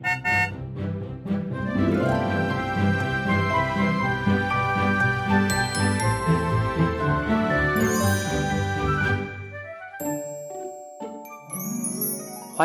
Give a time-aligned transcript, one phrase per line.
[0.00, 0.06] 欢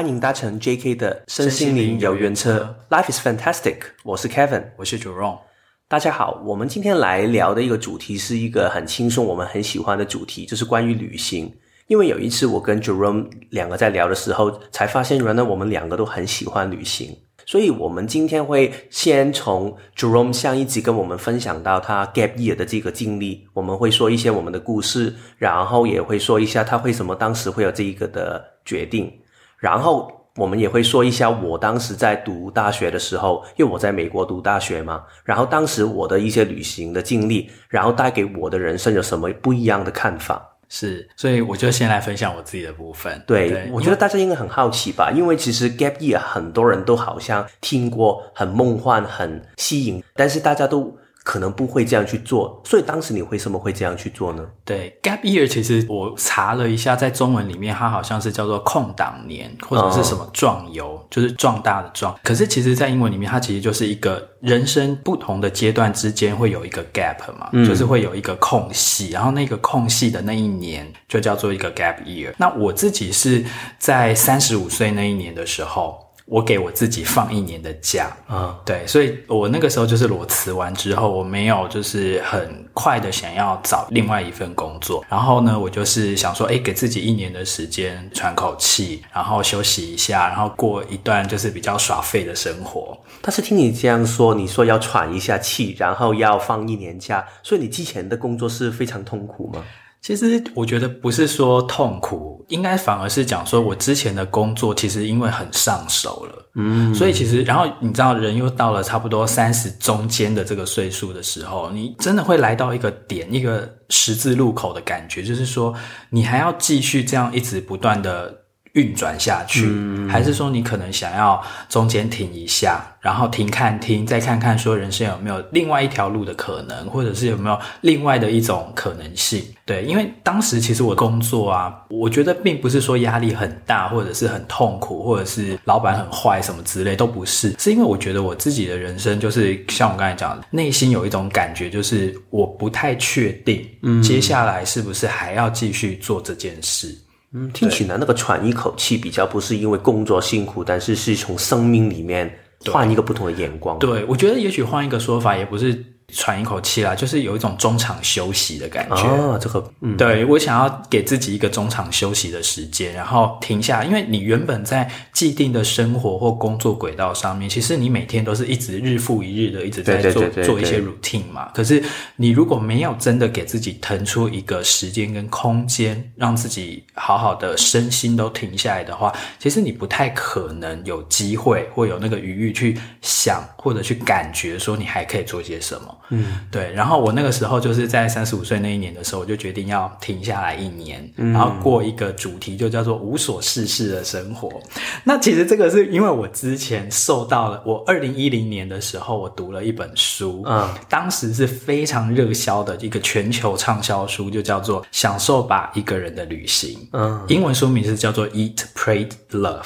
[0.08, 3.77] 迎搭乘 JK 的身心灵游园车，Life is fantastic。
[4.04, 5.39] 我是 Kevin，我是 Jerome。
[5.88, 11.52] 大家好，我们今天来聊的一个主题是一个很轻松、我们很喜欢的主题，就是关于旅行。
[11.88, 17.15] 因为有一次我跟 Jerome 两个在聊的时候，才发现原来我们两个都很喜欢旅行。
[17.46, 29.11] 所以，我们今天会先从 Jerome 上一集跟我们分享到他 Gap Year 的这个经历，我们会说一些我们的故事，然后也会说一下他为什么当时会有这一个的决定。
[29.57, 40.53] 然后我们也会说一下我当时在读大学的时候，因为我在美国读大学嘛，然后当时我的一些旅行的经历，然后带给我的人生有什么不一样的看法？
[40.75, 43.22] 是，所以我就先来分享我自己的部分。
[43.27, 50.97] 对，对，我觉得大家应该很好奇吧，因为其实 Gap Year 很多人都好像听过，很梦幻，很吸引，但是大家都。
[51.23, 54.45] 可能不会这样去做，所以当时你为什么会这样去做呢？
[54.66, 62.13] 对，Gap Year 其实我查了一下，在中文里面它好像是叫做空档年，或者是什么壮游，嗯、就是壮大的壮。
[62.23, 72.33] 可是其实，在英文里面，它其实就是一个人生不同的阶段之间会有一个 gap 嘛，嗯、就是会有一个空隙，然后那个空隙的那一年就叫做一个 Gap Year。
[72.37, 73.45] 那我自己是
[73.80, 76.02] 在三十五岁那一年的时候。
[76.25, 92.97] 我给我自己放一年的假嗯，对，所以我那个时候就是裸辞完之后，我没有就是很快的想要找另外一份工作，然后呢，我就是想说，诶，给自己一年的时间喘口气，然后休息一下，然后过一段就是比较耍废的生活。
[93.21, 99.63] 但是听你这样说，你说要喘一下气，然后要放一年假，所以你之前的工作是非常痛苦吗？
[100.03, 115.73] 其实我觉得不是说痛苦，应该反而是讲说我之前的工作其实因为很上手了，嗯，所以其实然后你知道人又到了差不多三十中间的这个岁数的时候，你真的会来到一个点，一个十字路口的感觉，就是说
[116.09, 118.42] 你还要继续这样一直不断的。
[118.73, 129.44] 运转下去，嗯、还是说你可能想要中间停一下，然后停看听，再看看说人生有没有另外一条路的可能，或者是有没有另外的一种可能性？
[129.66, 146.98] 对，因为当时其实我工作啊，我觉得并不是说压力很大，或者是很痛苦，或者是老板很坏什么之类，都不是，是因为我觉得我自己的人生就是像我刚才讲的，内心有一种感觉，就是我不太确定，嗯，接下来是不是还要继续做这件事。
[147.34, 152.34] 嗯，听起来那个喘一口气比较不是因为工作辛苦，但是是从生命里面
[152.72, 153.80] 换一个不同的眼光。
[153.80, 155.93] 对，我觉得也许换一个说法，也不是。
[156.13, 159.03] 喘一口气啦，就是有一种中场休息的感觉。
[159.03, 171.50] 哦，这个，嗯，对，我想要给自己一个中场休息的时间，然后停下，因为你原本在既定的生活或工作轨道上面，其实你每天都是一直日复一日的一直在做做一些 routine 嘛。
[171.53, 171.84] 可是
[172.16, 185.97] 你如果没有真的给自己腾出一个时间跟空间，让自己好好的身心都停下来的话，其实你不太可能有机会或有那个余裕去想或者去感觉说你还可以做些什么。
[186.13, 186.72] 嗯，对。
[186.74, 194.50] 然后我那个时候就是在三十五岁那一年的时候，我就决定要停下来一年，嗯、然后过一个主题就叫做无所事事的生活。
[195.03, 206.75] 那其实这个是因为我之前受到了，我二零一零年的时候我读了一本书，嗯，当时是非常热销的一个全球畅销书，就叫做《享受吧，一个人的旅行》。
[206.91, 209.62] 嗯，英文书名是叫做《Eat, Pray, Love》。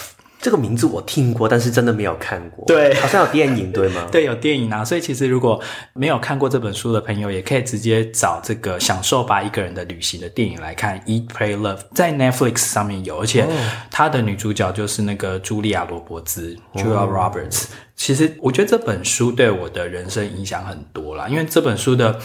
[0.47, 2.63] 这个名字我听过，但是真的没有看过。
[2.65, 4.07] 对，好像有电影，对吗？
[4.09, 4.81] 对，有电影啊。
[4.81, 10.97] 所以其实如果没有看过这本书的朋友，也可以直接找这个《享受吧，一个人的旅行》的电影来看。
[11.01, 13.45] Eat, Pray, Love 在 Netflix 上面有，而且
[13.91, 17.65] 它的女主角就是那个茱莉亚·罗伯兹 （Julia Roberts）。
[17.97, 22.17] 其实我觉得这本书对我的人生影响很多啦，因为这本书的。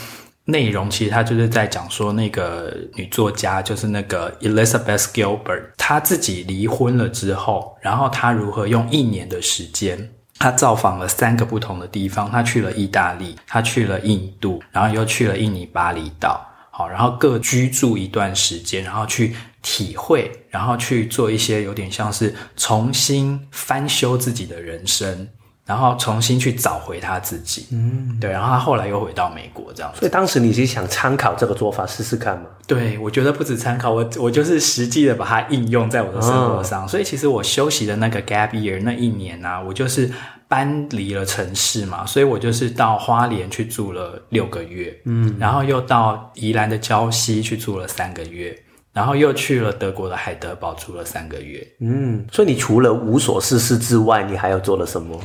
[0.44, 25.28] 内容其实他就是在讲说，那个女作家就是那个 Elizabeth Gilbert，她自己离婚了之后，然后她如何用一年的时间，她造访了三个不同的地方，她去了意大利，她去了印度，然后又去了印尼巴厘岛，好，然后各居住一段时间，然后去体会，然后去做一些有点像是重新翻修自己的人生。
[25.64, 30.00] 然后重新去找回他自己，嗯，对，然后他后来又回到美国这样子。
[30.00, 32.46] 所以当时你是想参考这个做法试试看吗？
[32.66, 36.84] 对，我觉得不止参考，我我就是实际的把它应用在我的生活上。
[36.84, 40.10] 哦、所以其实我休息的那个 gap year 那一年呢、啊，我就是
[40.48, 48.56] 搬离了城市嘛，所以我就是到花莲去住了六个月，嗯，然后又到宜兰的礁溪去住了三个月。
[48.94, 51.66] 然后又去了德国的海德堡住了三个月。
[51.80, 55.18] 嗯，所以你除了无所事事之外，你还有做了什么？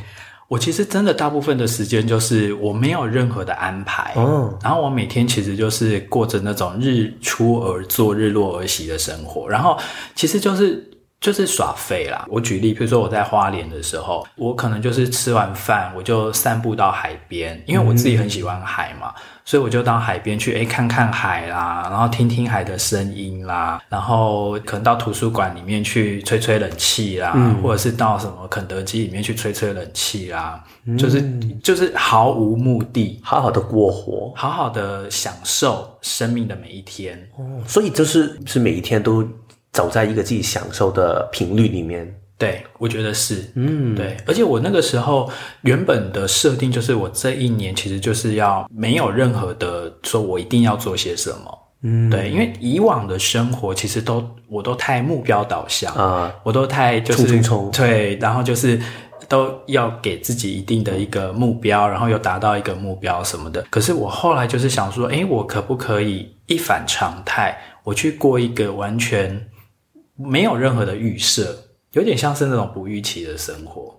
[0.48, 9.78] 我其实真的大部分的时间就是我没有任何的安排，哦，然后我每天其实就是过着那种日出而作、日落而息的生活，然后
[10.14, 10.87] 其实就是。
[11.20, 12.24] 就是耍废啦。
[12.28, 31.20] 我举例，比如说我在花莲的时候，我可能就是吃完饭，我就散步到海边，因为我自己很喜欢海嘛，嗯、所以我就到海边去，诶，看看海啦，然后听听海的声音啦，然后可能到图书馆里面去吹吹冷气啦，嗯、或者是到什么肯德基里面去吹吹冷气啦，嗯、就是
[31.62, 37.18] 就是毫无目的，好好的过活，好好的享受生命的每一天。
[37.36, 39.26] 哦，所以就是是每一天都。
[39.72, 44.16] 走在一个自己享受的频率里面，对，我觉得是，嗯，对。
[44.26, 45.30] 而且我那个时候
[45.62, 52.30] 原本的设定就是，我这一年其实就是要没有任何的说我一定要做些什么，嗯，对。
[52.30, 57.40] 因为以往的生活其实都我都太目标导向啊，我都太就是
[57.72, 58.80] 对，然后就是
[59.28, 63.64] 都要给自己一定的一个目标，然后又达到一个目标什么的。
[63.68, 69.44] 可是我后来就是想说，诶，我可不可以一反常态，我去过一个完全。
[70.18, 71.56] 没有任何的预设，
[71.92, 73.96] 有点像是那种不预期的生活。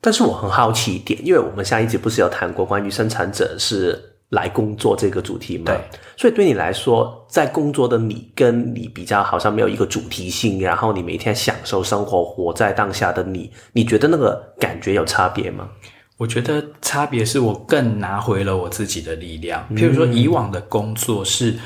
[0.00, 5.64] 但是我很好奇一点，因为我们上一集不是有谈过关于生产者是来工作这个主题吗？
[5.66, 5.80] 对，
[6.16, 15.68] 所以对你来说，在工作的你跟你比较好像没有一个主题性，然后你每天享受生活、活在当下的你，你觉得那个感觉有差别吗？
[16.16, 19.68] 我觉得差别是我更拿回了我自己的力量。
[19.74, 21.60] 譬如说，以往的工作是，嗯、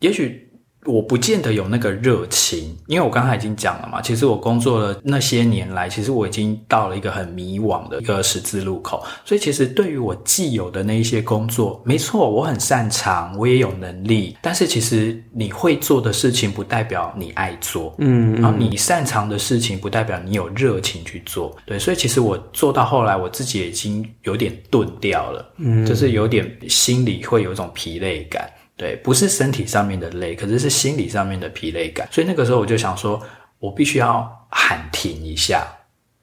[0.00, 0.45] 也许。
[0.86, 4.00] 我不见得有那个热情，因为我刚才已经讲了嘛。
[4.00, 9.04] 其实我工作了那些年来，其实我已经到了一个很迷惘的一个十字路口。
[9.24, 14.36] 所以，其实对于我既有的那一些工作，没错，我很擅长，我也有能力。
[14.40, 17.94] 但是，其实你会做的事情，不代表你爱做。
[17.98, 21.56] 嗯，嗯，然后你擅长的事情，不代表你有热情去做。
[21.66, 25.52] 对，所以其实我做到后来，我自己已经有点钝掉了。
[25.58, 28.48] 嗯，就是有点心里会有一种疲累感。
[28.76, 32.06] 对，不是身体上面的累，可是是心理上面的疲累感。
[32.10, 33.20] 所以那个时候我就想说，
[33.58, 35.66] 我必须要喊停一下，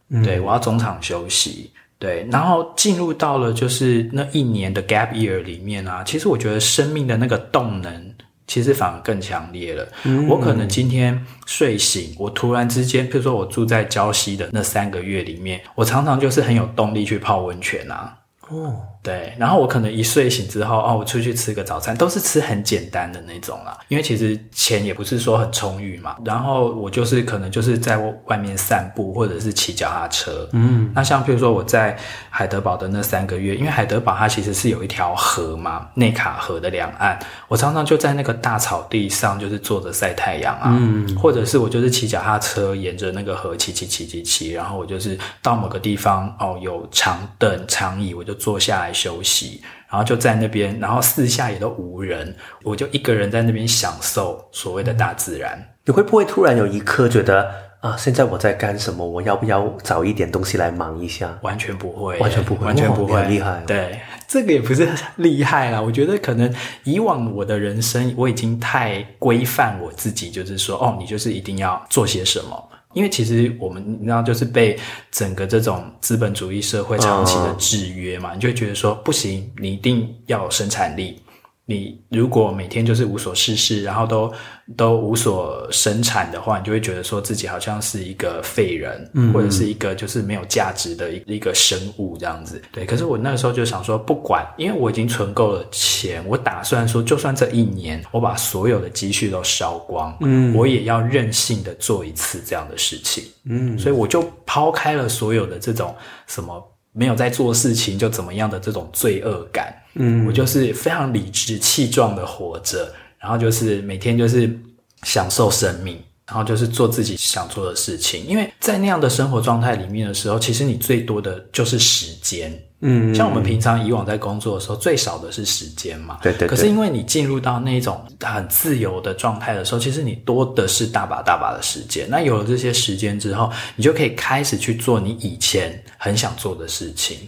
[0.10, 1.72] 嗯、对，我要中场休息。
[2.00, 8.14] 对，然后进入到了就是那一年的 gap year 里面啊，其实我觉得生命的那个动能，
[8.46, 9.88] 其实反而更强烈了。
[10.04, 18.18] 嗯、我可能今天睡醒，我突然之间，譬如说我住在礁溪的那三个月里面，我常常就是很有动力去泡温泉啊。
[18.50, 26.16] 哦，对，然后我可能一睡醒之后，哦，我出去吃个早餐，都是吃很简单的那种啦，因为其实钱也不是说很充裕嘛。
[26.24, 30.48] 然后我就是可能就是在外面散步，或者是骑脚踏车。
[30.54, 31.98] 嗯，那像比如说我在
[32.30, 37.18] 海德堡的那三个月，因为海德堡它其实是有一条河嘛，内卡河的两岸，
[37.48, 48.34] 我常常就在那个大草地上，就是坐着晒太阳啊，嗯，或者是我就是骑脚踏车沿着那个河骑骑骑骑骑，然后我就是到某个地方哦，有长凳长椅，我就。
[48.44, 55.62] 坐下来休息，然后就在那边，然后四下也都无人，我就一个人在那边享受所谓的大自然。
[55.86, 57.52] 你会不会突然有一刻觉得
[57.82, 59.06] 啊，现在我在干什么？
[59.06, 61.38] 我要不要找一点东西来忙一下？
[61.42, 63.64] 完全不会，完全不会，完全不会，很厉害哦。
[63.68, 64.88] 对，这个也不是
[65.18, 65.82] 厉害啦。
[65.82, 66.54] 我觉得可能
[66.86, 72.70] 以往我的人生，我已经太规范我自己，就是说，哦，你就是一定要做些什么。
[72.94, 74.78] 因为其实我们你知道，就是被
[75.12, 81.20] 整个这种资本主义社会长期的制约嘛，你就会觉得说不行，你一定要有生产力。
[81.66, 84.34] 你如果每天就是无所事事，然后都
[84.76, 92.62] 都无所生产的话，你就会觉得说自己好像是一个废人，嗯、或者是一个就是没有价值的一一个生物这样子。
[92.72, 105.96] 对，可是我那个时候就想说，不管，因为我已经存够了钱，我打算说，就算这一年我把所有的积蓄都烧光，嗯，我也要任性的做一次这样的事情，嗯，所以我就抛开了所有的这种
[106.28, 106.62] 什么。
[106.96, 114.60] 没有在做事情就怎么样的这种罪恶感，嗯，我就是非常理直气壮的活着，然后就是每天就是
[115.04, 115.98] 享受生命，
[116.28, 118.26] 然后就是做自己想做的事情。
[118.26, 122.52] 因为在那样的生活状态里面的时候，其实你最多的就是时间。
[122.86, 126.20] 嗯，像我们平常以往在工作的时候，最少的是时间嘛。
[126.22, 126.48] 对对对。
[126.50, 132.06] 可是因为你进入到那种很自由的状态的时候，其实你多的是大把大把的时间。
[132.10, 137.20] 那有了这些时间之后，你就可以开始去做你以前很想做的事情。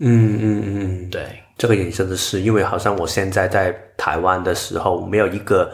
[0.00, 5.70] 嗯嗯嗯，对，这个也真的是，因为好像我现在在台湾的时候，没有一个。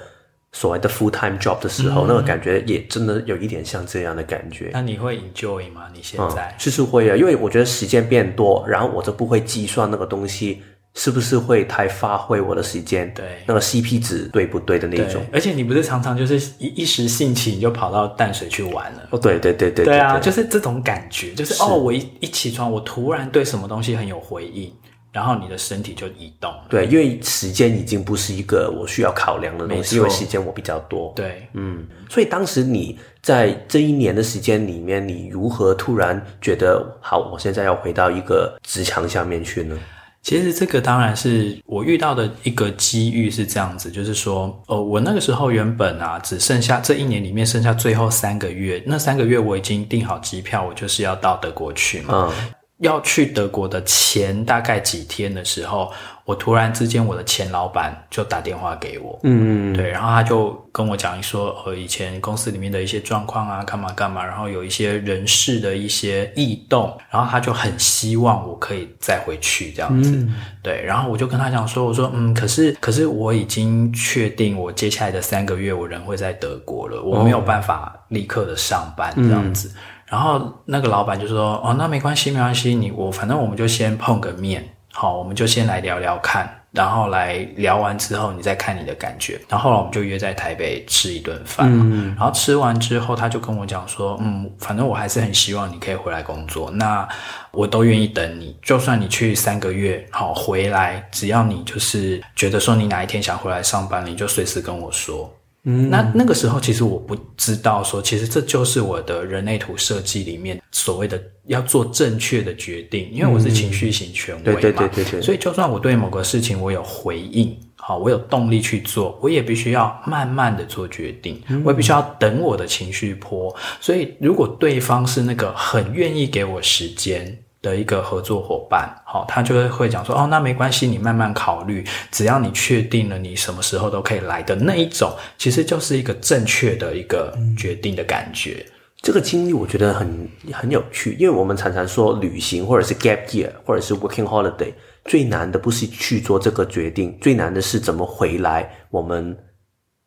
[0.52, 4.70] 所谓的 full time job 的时候，嗯、那个感觉也真的有一点像这样的感觉。
[4.72, 5.82] 那你会 enjoy 吗？
[5.94, 6.52] 你现在？
[6.58, 10.60] 其实、嗯、会啊，因为我觉得时间变多，然后我都不会计算那个东西
[10.94, 13.14] 是不是会太发挥我的时间？
[13.14, 15.24] 对，那个 CP 值对不对的那种？
[15.32, 19.06] 而且你不是常常就是一一时兴起你就跑到淡水去玩了？
[19.12, 24.74] 哦，对对对对，对啊，就是这种感觉，就是，是哦，我一一起床，我突然对什么东西很有回应。
[25.12, 39.76] 然后你的身体就移动了，对，因为时间已经不是一个我需要考量的东西，因为时间我比较多，对，嗯，所以当时你在这一年的时间里面，你如何突然觉得好，我现在要回到一个职场下面去呢？
[40.22, 52.30] 其实这个当然是我遇到的一个机遇是这样子，就是说，呃，我那个时候原本啊，只剩下这一年里面剩下最后三个月，那三个月我已经订好机票，我就是要到德国去嘛。
[52.30, 55.92] 嗯要去德国的前大概几天的时候，
[56.24, 59.72] 我突然之间我的前老板就打电话给我，嗯。
[59.72, 79.68] 嗯，对，然后他就跟我讲说，呃，以前公司里面的一些状况啊，干嘛干嘛，然后有一些人事的一些异动，然后他就很希望我可以再回去这样子，嗯、对，然后我就跟他讲说，我说，嗯，可是可是我已经确定我接下来的三个月我人会在德国了，我没有办法立刻的上班这样子。
[79.68, 89.40] 嗯然后那个老板就说：“哦，那没关系，没关系，你我反正我们就先碰个面，好，我们就先来聊聊看，然后来聊完之后，你再看你的感觉。
[89.48, 97.08] 然后后来我们就约在台北吃一顿饭嘛，嗯，然后吃完之后，他就跟我讲说：嗯，反正我还是很希望你可以回来工作，那
[97.52, 105.32] 我都愿意等你，就算你去三个月，好，回来，只要你就是觉得说你哪一天想回来上班，你就随时跟我说。”
[105.64, 123.54] 嗯，那那个时候其实我不知道说，其实这就是我的人类图设计里面所谓的要做正确的决定，因为我是情绪型权威嘛，对对对对，所以就算我对某个事情我有回应，好，我有动力去做，我也必须要慢慢的做决定，我也必须要等我的情绪坡。
[123.82, 138.64] 所以如果对方是那个很愿意给我时间的一个合作伙伴，好，他就会会讲说，哦，那没关系，你慢慢考虑，只要你确定了，你什么时候都可以来的那一种，其实就是一个正确的一个决定的感觉。
[138.66, 144.72] 嗯，这个经历我觉得很很有趣，因为我们常常说旅行或者是 gap year 或者是 working holiday，
[145.04, 149.36] 最难的不是去做这个决定，最难的是怎么回来我们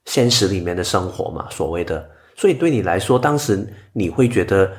[0.06, 2.10] 现实里面的生活嘛，所谓的。
[2.36, 4.72] 所以对你来说，当时你会觉得。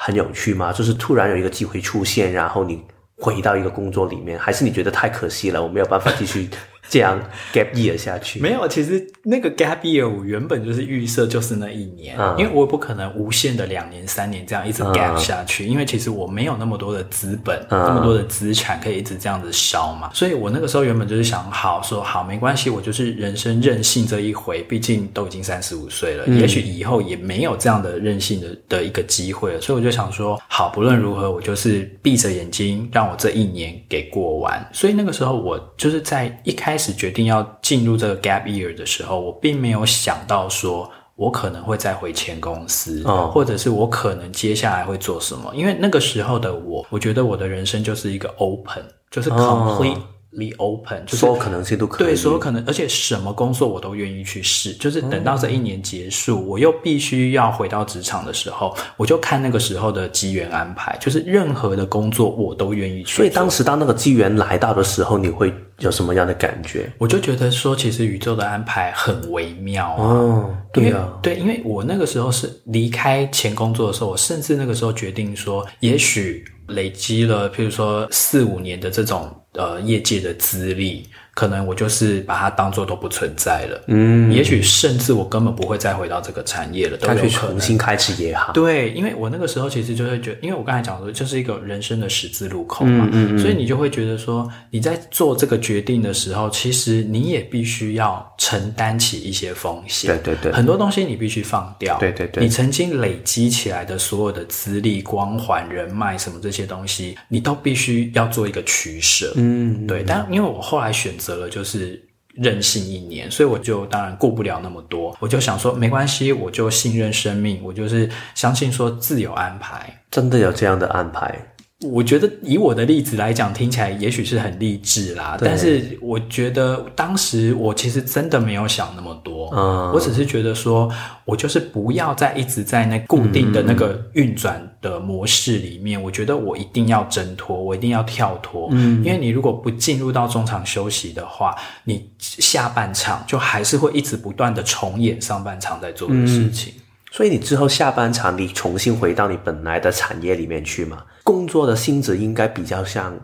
[0.00, 0.72] 很有趣吗？
[0.72, 2.80] 就是突然有一个机会出现，然后你
[3.16, 6.48] 回到一个工作里面，还是你觉得太可惜了，我没有办法继续？
[6.88, 7.20] 这样
[7.52, 8.66] gap year 下去没有？
[8.68, 20.10] 其实那个 gap year 我原本就是预设就是那一年，嗯，因为我也不可能无限的两年三年这样一直 gap 下去，嗯，因为其实我没有那么多的资本，嗯，那么多的资产可以一直这样子烧嘛。
[20.14, 29.60] 所以我那个时候原本就是想好说好没关系，我就是人生任性这一回，毕竟都已经三十五岁了，嗯，也许以后也没有这样的任性的的一个机会了。
[29.60, 34.66] 所以我就想说好，不论如何，我就是闭着眼睛让我这一年给过完。
[34.72, 36.88] 所以那个时候我就是在一开始。
[36.88, 45.52] 开始决定要进入这个 gap year 的时候，我并没有想到说我可能会再回前公司，哦，或者是我可能接下来会做什么。
[45.56, 49.98] 因为那个时候的我，我觉得我的人生就是一个 open，就是 complete。
[50.30, 54.74] 哦 open，就是所有可能性都可以，对，所有可能，而且什么工作我都愿意去试。
[54.74, 60.96] 就是等到这一年结束，嗯、我又必须要回到职场的时候，我就看那个时候的机缘安排。
[61.00, 63.16] 就是任何的工作我都愿意去。
[63.16, 66.92] 所以当时当那个机缘来到的时候，你会有什么样的感觉？
[66.98, 70.04] 我就觉得说，其实宇宙的安排很微妙啊。
[70.04, 79.34] 哦，对啊，对，因为我那个时候是离开前工作的时候，我甚至那个时候决定说，也许累积了，譬如说四五年的这种。
[79.58, 81.08] 呃，业界的资历。
[81.38, 88.52] 可能我就是把它当做都不存在了，嗯，也许甚至我根本不会再回到这个产业了，都有可能重新开始也好。
[88.52, 111.27] 对，因为我那个时候其实就会觉得，因为我刚才讲的就是一个人生的十字路口嘛，嗯，嗯，嗯，所以你就会觉得说，你在做这个决定的时候，其实你也必须要承担起一些风险，对对对，很多东西你必须放掉，对对对，你曾经累积起来的所有的资历、光环、人脉什么这些东西，你都必须要做一个取舍，嗯，对，但因为我后来选择。
[111.28, 112.02] 得了就是
[112.34, 121.38] 任性一年，所以我就当然顾不了那么多，我就想说没关系，我就信任生命，我就是相信说自有安排，真的有这样的安排。
[121.86, 130.92] 我觉得以我的例子来讲，听起来也许是很励志啦，但是我觉得当时我其实真的没有想那么多，嗯，我只是觉得说
[131.24, 141.54] 我就是不要再一直在那固定的那个运转的模式里面，嗯，我觉得我一定要挣脱，我一定要跳脱，嗯，因为你如果不进入到中场休息的话，
[141.84, 146.72] 你下半场就还是会一直不断的重演上半场在做的事情。
[146.76, 151.04] 嗯所以你之后下半场，你重新回到你本来的产业里面去嘛？
[151.24, 153.18] 工作的性质应该比较像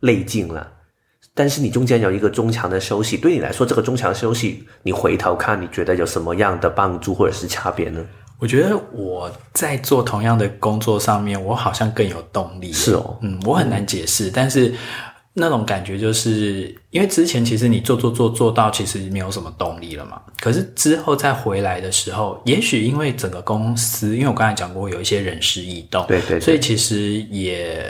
[0.00, 0.70] 累进了，
[1.34, 8.04] 但是你中间有一个中强的休息，对你来说，这个中强休息，你回头看，你觉得有什么样的帮助或者是差别呢？
[8.40, 12.72] 我觉得我在做同样的工作上面，我好像更有动力。
[12.72, 14.74] 是哦，嗯，我很难解释，嗯、但是
[15.34, 27.84] 那种感觉就是因为之前其实你做做做做到其实没有什么动力了嘛，可是之后再回来的时候，也许因为整个公司，因为我刚才讲过有一些人事异动，对，对对，所以其实也。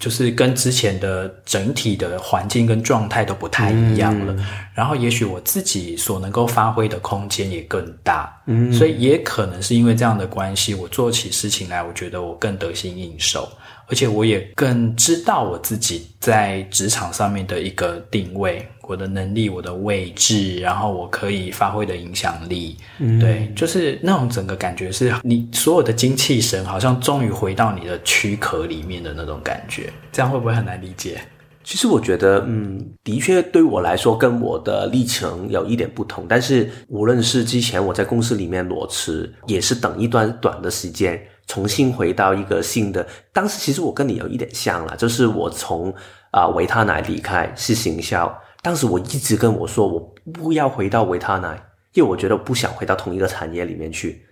[0.00, 13.46] 就是跟之前的整体的环境跟状态都不太一样了，嗯、然后也许我自己所能够发挥的空间也更大，嗯，所以也可能是因为这样的关系，我做起事情来，我觉得我更得心应手。
[13.90, 31.20] 而且我也更知道我自己在职场上面的一个定位，我的能力，我的位置，然后我可以发挥的影响力，嗯，对，就是那种整个感觉是你所有的精气神好像终于回到你的躯壳里面的那种感觉，这样会不会很难理解？
[31.62, 41.20] 其实我觉得，嗯，的确对我来说跟我的历程有一点不同，但是无论是之前我在公司里面裸辞，也是等一段短的时间。
[41.50, 45.92] 重新回到一个新的，当时其实我跟你有一点像了，就是我从
[46.30, 49.98] 啊维他奶离开是行销，当时我一直跟我说我
[50.32, 51.60] 不要回到维他奶，
[51.94, 54.24] 因为我觉得我不想回到同一个产业里面去。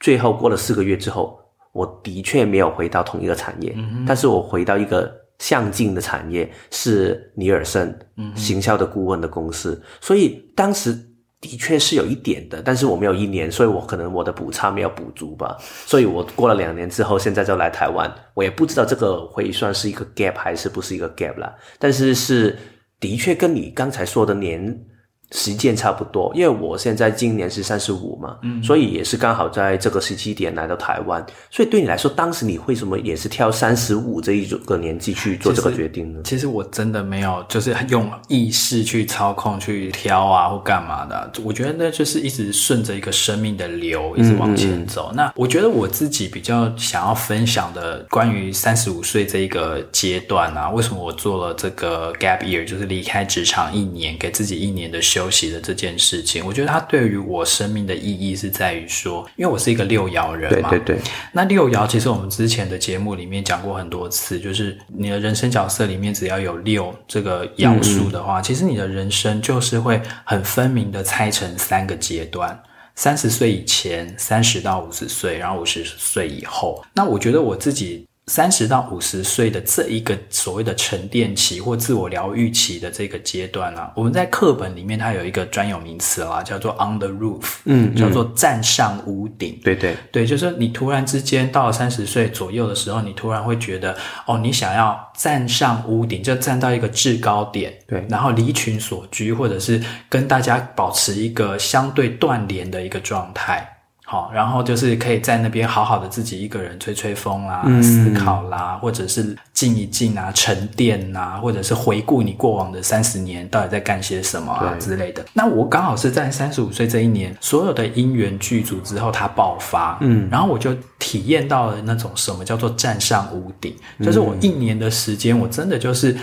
[0.00, 1.38] 最后过了四个月之后，
[1.72, 5.08] 我的确没有回到同一个产业，嗯、但是我回到一个
[5.38, 7.96] 相近的产业，是尼尔森
[8.34, 10.98] 行销的顾问的公司，嗯、所以当时。
[11.40, 22.58] 的确是有一点的，但是我没有一年，所以我可能我的补差没有补足吧，所以我过了两年之后，现在就来台湾，我也不知道这个会算是一个 gap 还是不是一个 gap 了，但是是
[22.98, 24.86] 的确跟你刚才说的年。
[25.32, 31.24] 时间差不多，因为我现在今年是三十五嘛，嗯，所以也是刚好在这个时期点来到台湾。
[31.50, 36.20] 所以对你来说，当时你为什么也是挑三十五这一个年纪去做这个决定呢？
[36.22, 41.30] 其实，其实我真的没有，就是用意识去操控、去挑啊或干嘛的。
[41.42, 45.10] 我觉得那就是一直顺着一个生命的流，一直往前走。
[45.10, 60.68] 嗯嗯，那我觉得我自己比较想要分享的关于三十五岁这一个阶段啊，为什么我做了这个 gap year，就是离开职场一年，给自己一年的休息的这件事情，我觉得它对于我生命的意义是在于说，因为我是一个六爻人嘛。
[60.68, 61.02] 对对对。
[61.32, 72.62] 那六爻其实我们之前的节目里面讲过很多次，就是你的人生角色里面只要有六这个爻数的话，嗯嗯，其实你的人生就是会很分明的拆成三个阶段：
[72.94, 76.84] 三十岁以前、三十到五十岁，然后五十岁以后。
[76.92, 78.06] 那我觉得我自己。
[78.32, 89.60] 三十到五十岁的这一个所谓的沉淀期或自我疗愈期的这个阶段啊，我们在课本里面它有一个专有名词啦，叫做 on the roof，嗯，叫做站上屋顶。
[89.62, 103.75] 对对对，就是你突然之间到了三十岁左右的时候，你突然会觉得，哦，你想要站上屋顶，就站到一个制高点，对，然后离群所居，或者是跟大家保持一个相对断联的一个状态。
[104.08, 115.24] 好，然后就是可以在那边好好的自己一个人吹吹风啦、嗯、思考啦，或者是静一静啊、沉淀啊，或者是回顾你过往的三十年到底在干些什么啊之类的。
[115.32, 126.16] 那我刚好是在三十五岁这一年，所有的因缘具足之后，它爆发，嗯，然后我就体验到了那种什么叫做站上屋顶，就是我一年的时间，我真的就是。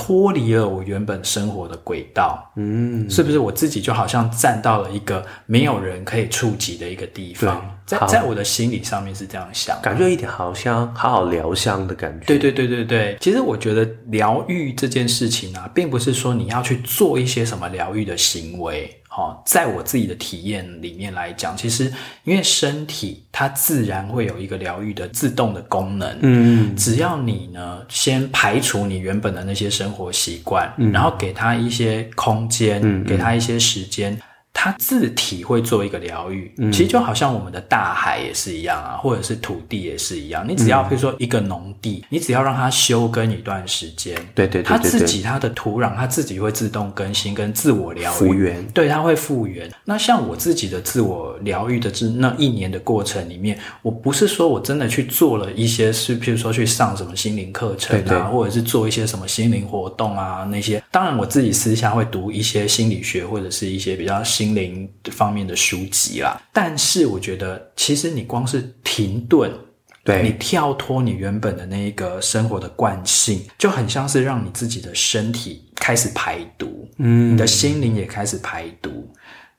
[0.00, 7.60] 脱离了我原本生活的轨道，嗯，是不是我自己就好像站到了一个没有人可以触及的一个地方？
[7.88, 12.26] 在在我的心理上面是这样想，感觉一点好像好好疗伤的感觉。
[12.26, 18.94] 对对对对对，其实我觉得疗愈这件事情啊，并不是说你要去做一些什么疗愈的行为。
[19.10, 21.90] 好，在我自己的体验里面来讲，其实
[22.24, 26.16] 因为身体它自然会有一个疗愈的自动的功能。
[26.20, 34.16] 嗯，只要你呢先排除你原本的那些生活习惯，嗯，然后给他一些空间，嗯，给他一些时间。
[34.60, 40.44] 它自体会做一个疗愈，嗯、其实就好像我们的大海也是一样啊，或者是土地也是一样。
[40.48, 49.70] 你只要比如说一个农地，嗯、你只要让它休耕一段时间，对对对，对，它自己它的土壤它自己会自动更新跟自我疗愈，复原，对，它会复原。
[49.84, 60.82] 那像我自己的自我疗愈的这那一年的过程里面，我不是说我真的去做了一些是，譬如说去上什么心灵课程啊，或者是做一些什么心灵活动啊那些。
[60.90, 64.47] 当然我自己私下会读一些心理学或者是一些比较新。
[64.48, 69.52] 心灵方面的书籍啦，但是我觉得，其实你光是停顿，
[70.02, 79.06] 对，你跳脱你原本的那一个生活的惯性，就很像是让你自己的身体开始排毒，嗯，你的心灵也开始排毒。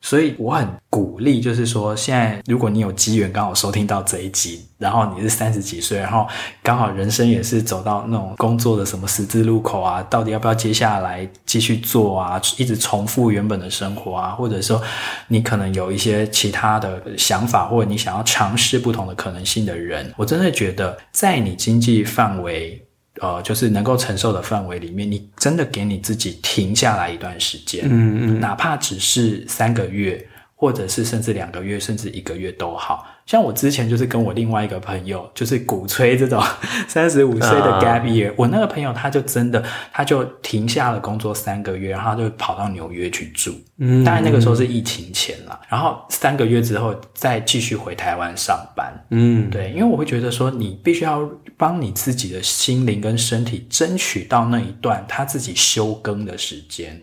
[0.01, 6.25] 所以我很鼓励，就是说，现在如果你有机缘刚好收听到这一集，然后你是三十几岁，然后
[6.63, 14.81] 刚好人生也是走到那种工作的什么十字路口啊，到底要不要接下来继续做啊，一直重复原本的生活啊，或者说
[15.27, 22.81] 你可能有一些其他的想法，或者你想要尝试不同的可能性的人，我真的觉得在你经济范围。
[23.21, 33.05] 呃，就是能够承受的范围里面，你真的给你自己停下来一段时间，嗯嗯，哪怕只是三个月，或者是甚至两个月，甚至一个月都好。
[33.29, 36.43] 像我之前就是跟我另外一个朋友，就是鼓吹这种
[36.89, 38.31] 三十五岁的 gap year。
[38.31, 39.63] Uh, 我那个朋友他就真的，
[39.93, 43.53] 他就停下了工作三个月，然后他就跑到纽约去住。
[43.77, 45.59] 嗯，当然那个时候是疫情前了。
[45.69, 48.91] 然后三个月之后再继续回台湾上班。
[49.11, 56.99] 嗯，对，因为我会觉得说，你必须要帮你自己的心灵跟身体争取到那一段他自己休耕的时间。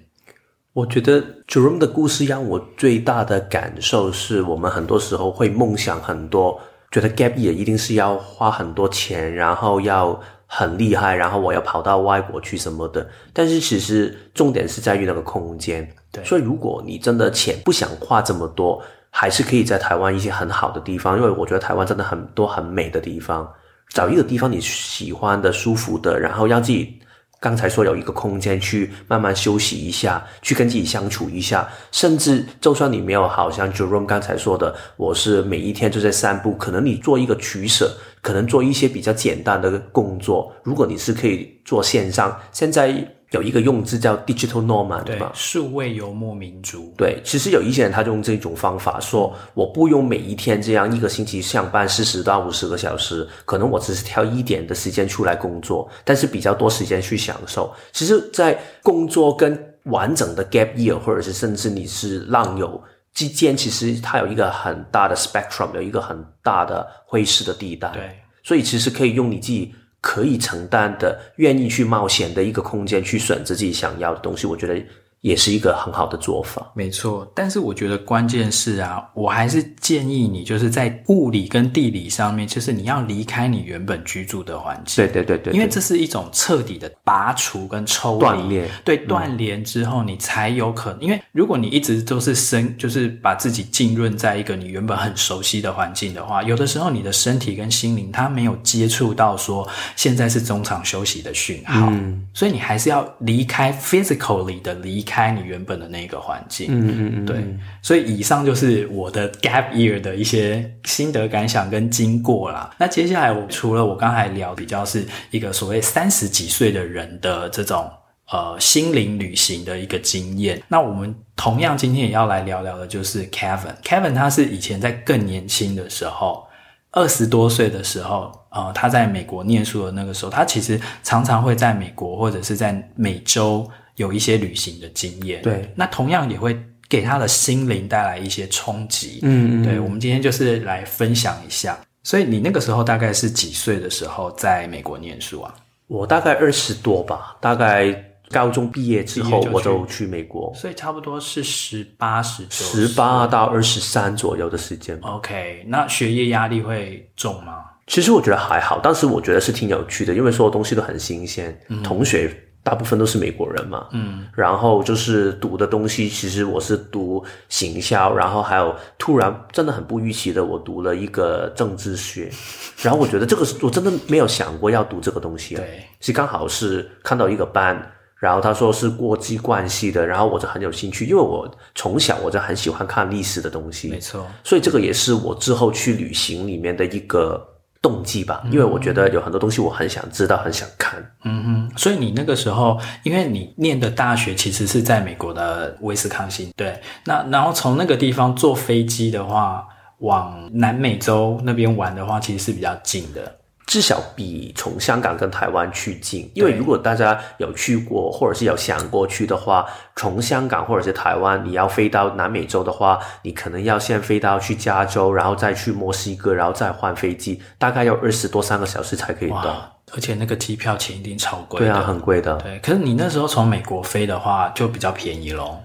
[0.76, 6.60] 我觉得 Jerome 的故事让我最大的感受是，我们很多时候会梦想很多，
[6.90, 13.08] 觉得 gap year 一定是要花很多钱，然后要很厉害，然后我要跑到外国去什么的。
[13.32, 15.88] 但是其实重点是在于那个空间。
[16.12, 23.50] 对，所以如果你真的钱不想花这么多，还是可以在台湾一些很好的地方，因为我觉得台湾真的很多很美的地方。
[23.94, 27.00] 找一个地方你喜欢的、舒服的，然后让自己。
[27.38, 43.15] 刚才说有一个空间去慢慢休息一下，去跟自己相处一下，甚至就算你没有好像 Jerome 刚才说的，我是每一天就在散步，可能你做一个取舍，可能做一些比较简单的工作，如果你是可以做线上，现在。
[43.36, 45.30] 有一个用字叫 digital nomad，对吧？
[45.34, 46.90] 数位游牧民族。
[46.96, 57.70] 对，其实有一些人他就用这种方法说，我不用每一天这样一个星期上班四十到五十个小时，可能我只是挑一点的时间出来工作，但是比较多时间去享受。
[57.92, 67.90] 其实，在工作跟完整的 gap year，或者是甚至你是浪游之间，其实它有一个很大的 spectrum，有一个很大的灰色的地带。
[67.90, 68.02] 对，
[68.42, 69.74] 所以其实可以用你自己。
[70.08, 74.80] 可以承担的、愿意去冒险的一个空间，去选择自己想要的东西，我觉得。
[75.26, 77.28] 也是一个很好的做法，没错。
[77.34, 85.04] 但是我觉得关键是啊，我还是建议你，就是在物理跟地理上面，就是你要离开你原本居住的环境。
[85.04, 88.20] 对对对对，因为这是一种彻底的拔除跟抽离。
[88.20, 88.70] 断裂。
[88.84, 91.00] 对，断联之后，你才有可能。
[91.00, 105.15] 嗯、因为如果你一直都是生，就是把自己浸润在一个你原本很熟悉的环境的话，有的时候你的身体跟心灵它没有接触到说现在是中场休息的讯号，嗯，所以你还是要离开 physically 的离开。
[105.16, 107.42] 开你原本的那个环境，嗯嗯嗯，对，
[107.80, 112.70] 所以以上就是我的 gap year 的一些心得感想跟经过啦。
[112.78, 117.90] 那接下来我除了我刚才聊比较是一个所谓三十几岁的人的这种
[118.30, 123.74] 呃心灵旅行的一个经验，那我们同样今天也要来聊聊的就是 Kevin。
[123.82, 126.46] Kevin 他是以前在更年轻的时候，
[126.90, 133.66] 二十多岁的时候，呃，他在美国念书的那个时候，他其实常常会在美国或者是在美洲。
[133.96, 136.56] 有一些旅行的经验，对，那同样也会
[136.88, 141.78] 给他的心灵带来一些冲击，嗯，嗯，对，我们今天就是来分享一下。
[142.02, 145.52] 所以你那个时候大概是几岁的时候在美国念书啊？
[145.88, 147.92] 我大概二十多吧，大概
[148.30, 154.96] 高中毕业之后我就去美国，所以差不多是十八、十九、十八到二十三左右的时间。
[155.00, 157.64] OK，那学业压力会重吗？
[157.88, 162.32] 其实我觉得还好，当时我觉得是挺有趣的，因为所有东西都很新鲜，嗯、同学。
[162.66, 172.28] 大部分都是美国人嘛，嗯，然后就是读的东西，其实我是读行销，然后还有突然真的很不预期的，我读了一个政治学，
[172.82, 177.80] 然后我觉得这个是我真的没有想过要读这个东西，对，是刚好是看到一个班，
[178.18, 187.52] 然后他说是国际关系的，然后我就很有兴趣，因为我从小我就很喜欢看历史的东西，没错，所以这个也是我之后去旅行里面的一个。
[187.86, 191.00] 动机吧，因为我觉得有很多东西我很想知道，很想看。
[191.22, 196.80] 嗯哼，所以你那个时候，因为你念的大学其实是在美国的威斯康星，对。
[197.04, 199.64] 那然后从那个地方坐飞机的话，
[199.98, 203.36] 往南美洲那边玩的话，其实是比较近的。
[203.66, 219.72] 至少比从香港跟台湾去近，因为如果大家有去过或者是有想过去的话，从香港或者是台湾，你要飞到南美洲的话，你可能要先飞到去加州，然后再去墨西哥，然后再换飞机，大概要二十多三个小时才可以到。
[219.94, 221.60] 而且那个机票钱一定超贵。
[221.60, 222.36] 对啊，很贵的。
[222.36, 225.60] 对，可是你那时候从美国飞的话，就比较便宜咯。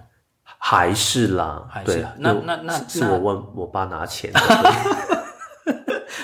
[0.57, 2.05] 还是啦，还是对。
[2.17, 4.31] 那那那，是我问我爸拿钱。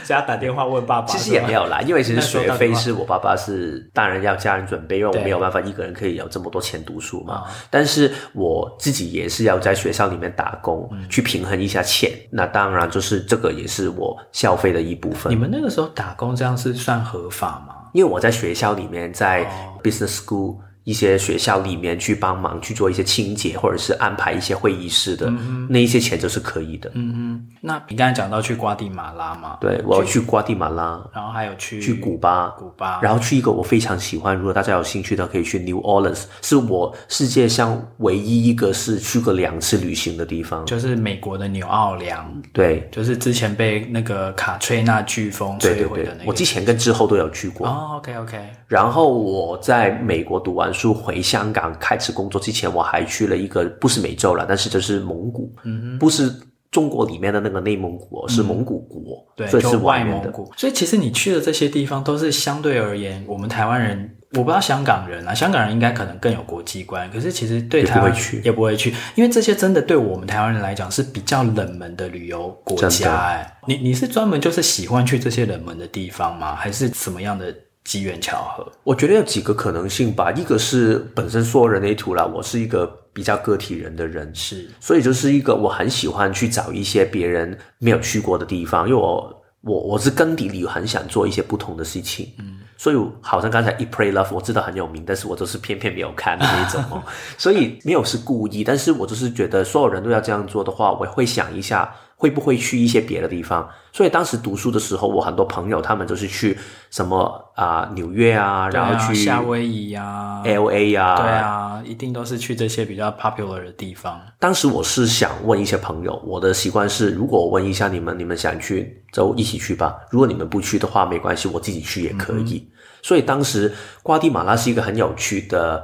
[0.07, 1.07] 家打电话问爸爸。
[1.07, 7.43] 其实也没有啦，因为其实学费是我爸爸是当然要家人准备，因为我没有办法一个人可以有这么多钱读书嘛。
[7.69, 12.11] 但是我自己也是要在学校里面打工，嗯、去平衡一下钱。
[12.31, 15.31] 那当然就是这个也是我消费的一部分。
[15.31, 17.75] 你们那个时候打工这样是算合法吗？
[17.93, 19.45] 因为我在学校里面，在
[19.83, 20.57] business school。
[20.87, 26.89] 一些学校里面去帮忙去做一些清洁，或者是安排一些会议室的，嗯、那一些钱都是可以的。
[26.93, 29.57] 嗯嗯，那你刚才讲到去瓜地马拉嘛？
[29.59, 42.33] 对，我要去瓜地马拉，然后还有去去古巴，古巴，然后去一个我非常喜欢，如果大家有兴趣的可以去 New Orleans，是我世界上唯一一个是去过两次旅行的地方，就是美国的纽奥良。
[42.53, 45.95] 对，就是之前被那个卡崔娜飓风摧毁的那个。
[45.95, 47.67] 对对对，我之前跟之后都有去过。
[47.67, 48.39] 哦，OK OK。
[48.69, 55.51] 然后我在美国读完书回香港开始工作之前，我还去了一个不是美洲了，但是就是蒙古，
[55.99, 56.31] 不是
[56.69, 60.51] 中国里面的那个内蒙古，是蒙古国，对，所以是外蒙古。
[60.55, 73.15] 所以其实你去的这些地方都是相对而言，我们台湾人，我不知道香港人啊，香港人应该可能更有国际观，可是其实对台湾也不会去，也不会去，因为这些真的对我们台湾人来讲是比较冷门的旅游国家。
[73.15, 76.53] 哎，你你是专门就是喜欢去这些冷门的地方吗？
[76.55, 77.53] 还是什么样的？
[77.87, 80.29] 机缘巧合，我觉得有几个可能性吧。
[80.33, 97.01] 一个是本身说人类图啦，我是一个比较个体人的人，是，所以就是一个我很喜欢去找一些别人没有去过的地方，因为我我我是根底里很想做一些不同的事情，嗯，所以好像刚才 Eat Pray Love 我知道很有名，但是我就是偏偏没有看的那种 哦，
[97.37, 101.89] 所以没有是故意，但是我就是觉得所有人都要这样做的话，我会想一下。
[102.19, 103.69] 会不会去一些别的地方？
[103.93, 106.57] 所以当时读书的时候，我很多朋友他们都是去
[106.89, 107.17] 什么
[107.55, 114.19] 啊、呃、纽约啊，啊然后去夏威夷啊、L A 啊，对啊，一定都是去这些比较 popular 的地方。
[114.39, 119.95] 当时我是想问一些朋友，我的习惯是，如果我问一下你们，你们想去就一起去吧。
[120.09, 122.57] 如果你们不去的话，没关系，我自己去也可以。
[122.57, 122.71] 嗯、
[123.03, 125.83] 所以当时瓜地马拉是一个很有趣的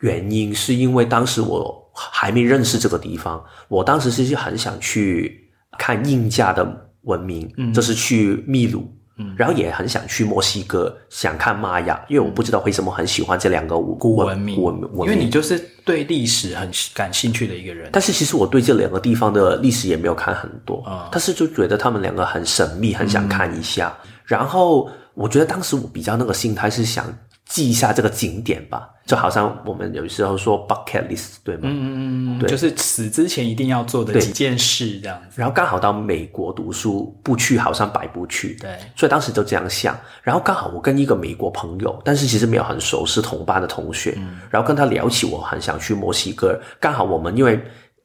[0.00, 5.46] 原因，是因为当时我还没认识这个地方，我当时是很想去。
[5.78, 17.88] 看印加的文明，嗯，这是去秘鲁，嗯，然后也很想去墨西哥，想看玛雅，因为我不知道为什么很喜欢这两个古文明，古文明，因为你就是对历史很感兴趣的一个人。
[17.92, 23.96] 但是其实我对这两个地方的历史也没有看很多，啊、嗯，但是就觉得他们两个很神秘，很想看一下。
[24.04, 27.06] 嗯、然后我觉得当时我比较那个心态是想。
[27.48, 31.62] 记一下这个景点吧，就好像我们有时候说 bucket list，对吗？
[31.64, 35.36] 嗯嗯对，就是死之前一定要做的几件事这样子。
[35.36, 38.54] 然后刚好到美国读书，不去好像白不去。
[38.60, 39.98] 对，所以当时就这样想。
[40.22, 44.12] 然后刚好我跟一个美国朋友，但是其实没有很熟，是同班的同学。
[44.18, 46.60] 嗯，然后跟他聊起，我很想去墨西哥。
[46.78, 47.54] 刚好我们因为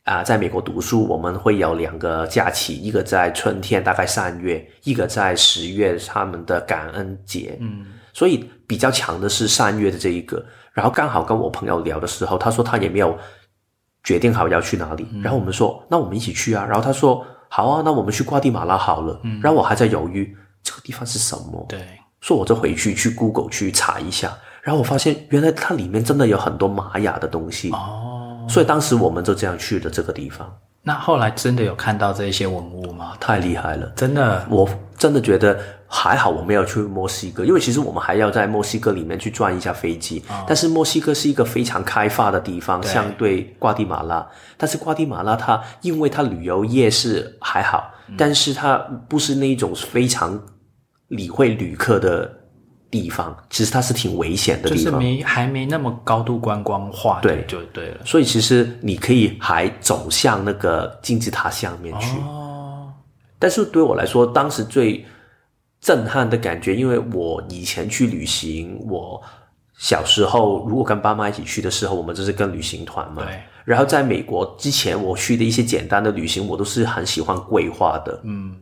[0.04, 7.58] 啊、呃，在美国读书，我们会有两个假期，一个在春天，大概三月；一个在十月，他们的感恩节。
[7.60, 7.88] 嗯。
[8.16, 13.16] 所以比较强的是三月的这一个，然后刚好跟我朋友聊的时候，他说他也没有
[14.04, 21.80] 决定好要去哪里，嗯、然后我们说那我们一起去啊，然后他说好啊，那我们去瓜地马拉好了，嗯、然后我还在犹豫这个地方是什么，对，
[22.20, 27.70] 说我就回去去 Google 去查一下，然后我发现原来它里面真的有很多玛雅的东西。
[27.70, 30.52] 哦，所以当时我们就这样去了这个地方。
[30.82, 33.14] 那后来真的有看到这些文物吗？
[33.20, 35.58] 太厉害了，真的，我真的觉得
[35.96, 40.24] 还好，我没有去墨西哥，因为其实我们还要在墨西哥里面去转一下飞机。
[40.28, 44.28] 哦、但是墨西哥是一个非常开发的地方，对相对瓜地马拉。
[44.58, 48.78] 但是瓜地马拉它因为它旅游业是还好，嗯、但是它
[49.08, 50.42] 不是那种非常
[51.10, 52.40] 理会旅客的。
[52.94, 57.98] 地方其实它是挺危险的地方，就是没还没那么高度观光化，对，就对了。
[58.06, 62.16] 所以其实你可以还走向那个金字塔下面去。
[62.20, 62.94] 哦。
[63.40, 65.04] 但是对我来说，当时最
[65.84, 69.22] 震撼的感觉，因为我以前去旅行，我
[69.78, 73.26] 小时候如果跟爸妈一起去的时候，我们就是跟旅行团嘛。
[73.26, 73.38] 对。
[73.66, 78.18] 然后在美国之前，我去的一些简单的旅行，我都是很喜欢规划的。
[78.24, 78.56] 嗯。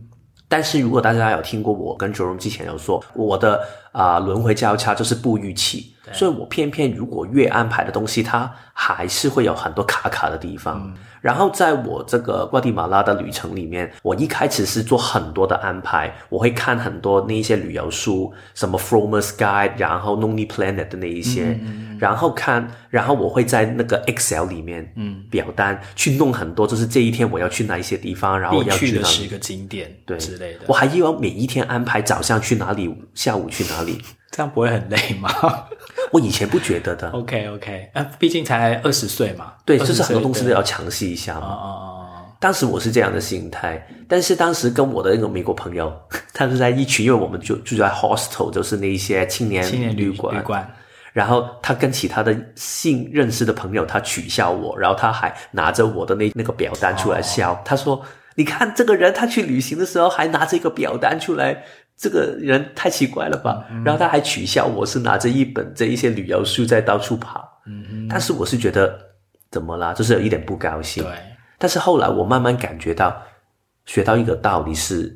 [0.48, 10.82] 但是如果大家有听过我跟 Jerome 之前有说，我的啊、呃、轮回交叉就是不预期，对所以我偏偏如果越安排的东西，它还是会有很多卡卡的地方。
[10.86, 10.94] 嗯。
[11.22, 21.60] 然后在我这个瓜地马拉的旅程里面，我一开始是做很多的安排，我会看很多那一些旅游书，什么 Frommer's Guide，然后 Lonely Planet 的那一些，
[22.00, 30.62] 然后看，然后我会在那个 Excel 里面，嗯，表单去弄很多，就是这一天我要去哪一些地方，然后要去的十个景点，对之类的。
[30.66, 35.30] 我还要每一天安排早上去哪里，下午去哪里，这样不会很累吗？
[36.12, 37.10] 我以前不觉得的。
[37.12, 39.54] OK OK，啊，毕竟才二十岁嘛。
[39.66, 41.48] 对，就是很多东西都要尝试一下嘛。
[41.48, 41.98] 哦哦哦。
[42.40, 45.94] 当时我是这样的心态，但是当时跟我的那个美国朋友，
[46.34, 50.36] 他是在一群，因为我们就住在 hostel，就是那一些青年青年旅馆。
[50.36, 50.68] 旅馆。
[51.14, 57.52] 然后他跟其他的性认识的朋友，他取笑我，然后他还拿着我的那那个表单出来笑。
[57.52, 58.02] 哦、他说
[58.36, 61.64] ：“你看这个人，他去旅行的时候还拿着一个表单出来，
[62.02, 67.48] 这个人太奇怪了吧？”嗯、然后他还取笑我是拿着一本这一些旅游书在到处跑。
[67.68, 68.08] 嗯嗯。
[68.10, 69.00] 但是我是觉得
[69.52, 71.04] 怎么啦，就是有一点不高兴。
[71.04, 71.14] 对。
[71.60, 73.16] 但是后来我慢慢感觉到，
[73.86, 75.16] 学到一个道理是，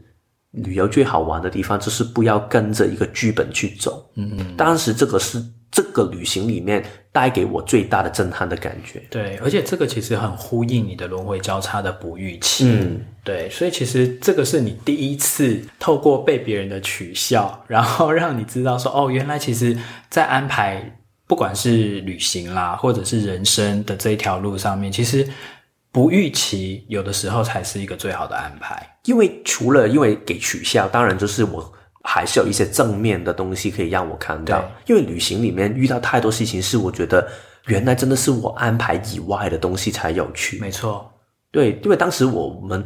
[0.51, 4.11] 旅游最好玩的地方就是不要跟着一个剧本去走。
[4.15, 4.55] 嗯嗯。
[4.55, 5.43] 当时这个是。
[5.75, 19.77] 这个旅行里面带给我最大的震撼的感觉，对，而且这个其实很呼应你的轮回交叉的不预期，嗯，对，所以其实这个是你第一次透过被别人的取笑， 然后让你知道说，哦，原来其实，
[20.09, 25.27] 在安排不管是旅行啦，或者是人生的这一条路上面，其实
[25.91, 31.69] 不预期有的时候才是一个最好的安排，因为除了因为给取笑，当然就是我。
[32.07, 37.27] 还是有一些正面的东西可以让我看到，因为旅行里面遇到太多事情，是我觉得
[37.65, 40.59] 原来真的是我安排以外的东西才有趣。
[40.59, 41.11] 没错，
[41.51, 42.81] 对，因为当时我们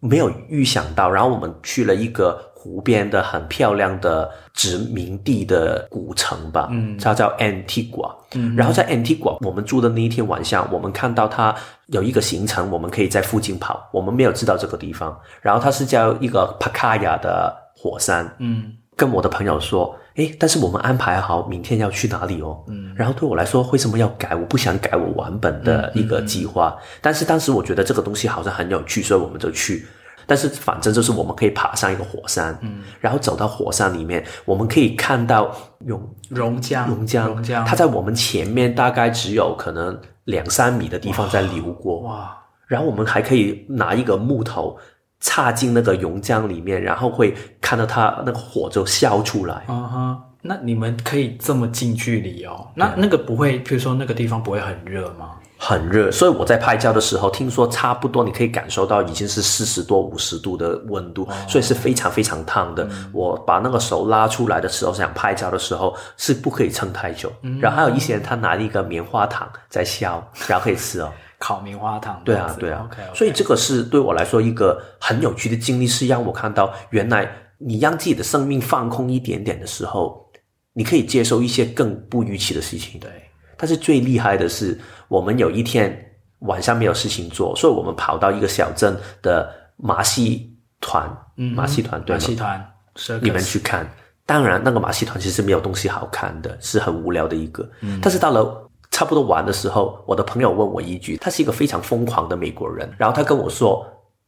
[0.00, 11.54] 没有预想到，然后我们去了一个湖边的很漂亮的殖民地的古城吧，嗯，它叫 Antigua，嗯，然后在 Antigua 我们住的那一天晚上，我们看到它
[11.86, 17.63] 有一个行程，我们可以在附近跑，我们没有知道这个地方，然后它是叫一个 Pacaya 的。
[17.84, 24.34] 火山，嗯，跟我的朋友说，诶，但是我们安排好明天要去哪里哦，嗯，然后对我来说，为什么要改？
[24.34, 29.84] 我不想改我原本的一个计划，但是当时我觉得这个东西好像很有趣，所以我们就去。
[30.26, 44.78] 但是反正就是我们可以爬上一个火山，嗯，然后走到火山里面，我们可以看到涌熔浆，熔浆，熔浆，它在我们前面大概只有可能两三米的地方在流过，哇，哇，然后我们还可以拿一个木头。
[45.24, 49.64] 插进那个熔浆里面，然后会看到它那个火就烧出来。
[49.68, 52.68] 嗯哼，那你们可以这么近距离哦？
[52.74, 55.30] 那那个不会，比如说那个地方不会很热吗？
[55.56, 62.84] 很热，所以我在拍照的时候，听说差不多你可以感受到已经是四十多、五十度的温度，哦，所以是非常非常烫的。
[62.84, 63.10] 嗯。
[63.10, 67.32] 我把那个手拉出来的时候，想拍照的时候是不可以撑太久。
[67.40, 67.58] 嗯。
[67.60, 71.10] 然后还有一些人他拿一个棉花糖在削，然后可以吃哦。
[71.44, 72.88] 烤棉花糖，对啊，对啊。
[72.90, 73.14] Okay, okay.
[73.14, 80.26] 所以这个是对我来说一个很有趣的经历，是让我看到原来你让自己的生命放空一点点的时候，
[80.72, 82.98] 你可以接受一些更不预期的事情。
[82.98, 83.10] 对，
[83.58, 85.94] 但是最厉害的是，我们有一天
[86.38, 92.72] 晚上没有事情做，所以我们跑到一个小镇的马戏团，嗯，马戏团，对，马戏团，
[93.20, 93.86] 你们去看。
[94.24, 97.68] 当然，那个马戏团其实没有东西好看的，是很无聊的一个。
[97.82, 98.62] 嗯，但是到了。
[98.94, 103.84] 差不多完的时候，我的朋友问我一句，他是一个非常疯狂的美国人，然后他跟我说，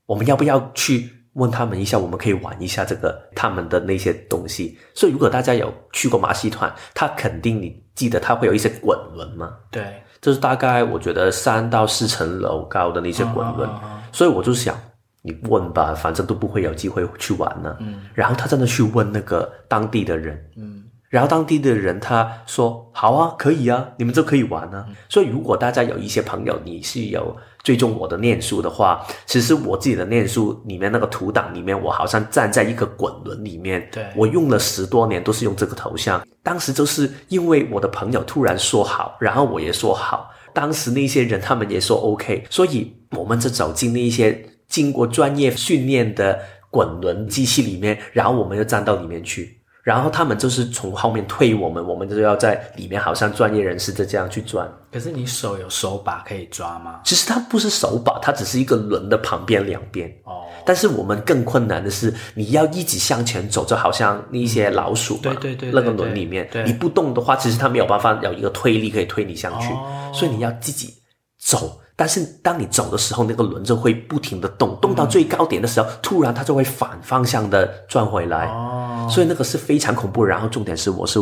[0.07, 4.77] 我们要不要去问他们一下，我们可以玩一下这个他们的那些东西。
[4.93, 9.55] 所以如果大家有去过马戏团，他肯定你记得他会有一些滚轮嘛？
[9.71, 13.69] 对，就是大概我觉得三到四层楼高的那些滚轮。
[13.69, 14.01] Oh, oh, oh, oh.
[14.13, 14.77] 所以我就想，
[15.23, 17.77] 你问吧，反正都不会有机会去玩呢。
[17.79, 20.45] 嗯，然后他真的去问那个当地的人。
[20.57, 20.83] 嗯。
[21.09, 33.89] 然后当地的人他说：“好啊，可以啊，你们就可以玩啊。”所以如果大家有一些朋友，你是有追踪我的念书的话，其实我自己的念书里面那个图档里面，我好像站在一个滚轮里面。
[33.93, 36.21] 对，我用了十多年都是用这个头像。
[36.43, 46.39] 当时就是因为我的朋友突然说好，然后我也说好，当时那些人他们也说 OK，所以我们就走进那一些经过专业训练的
[46.71, 49.61] 滚轮机器里面，然后我们就站到里面去。
[49.87, 54.69] 然后他们就是从后面推我们，我们就要在里面，好像专业人士的这样去转。
[54.91, 57.03] 可是你手有手把可以抓吗？
[57.05, 60.13] 其实它不是手把，它只是一个轮的旁边两边。
[60.25, 60.43] 哦。
[60.65, 65.21] 但是我们更困难的是，你要一直向前走，就好像那些老鼠嘛。
[65.23, 65.71] 对对对。
[65.73, 69.73] 那个轮里面，你不动的话，其实它没有办法有一个推力可以推你上去。
[69.73, 70.11] 哦。
[70.13, 70.93] 所以你要自己
[71.39, 71.79] 走。
[71.99, 78.49] 但是当你走的时候，那个轮子会不停的动，动到最高点的时候，嗯、突然它就会反方向的转回来。
[78.49, 80.23] 哦，所以那个是非常恐怖。
[80.23, 81.19] 然后重点是我是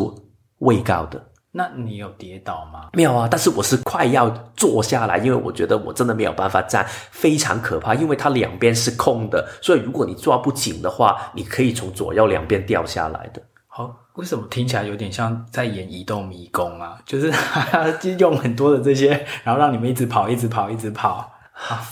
[0.59, 1.25] 畏高的。
[1.53, 2.89] 那你有跌倒吗？
[2.93, 7.95] 没有啊，但是我是快要坐下来，因为我觉得我真的没有办法站，非常可怕。
[7.95, 13.41] 因为它两边是空的，所以如果你抓不紧的话，你可以从左右两边掉下来的。
[13.69, 13.95] 好。
[14.15, 16.97] 为什么听起来有点像在演移动迷宫啊？
[17.07, 17.87] 就是他
[18.19, 19.09] 用很多的这些，
[19.43, 21.33] 然后让你们一直跑，一直跑，一直跑，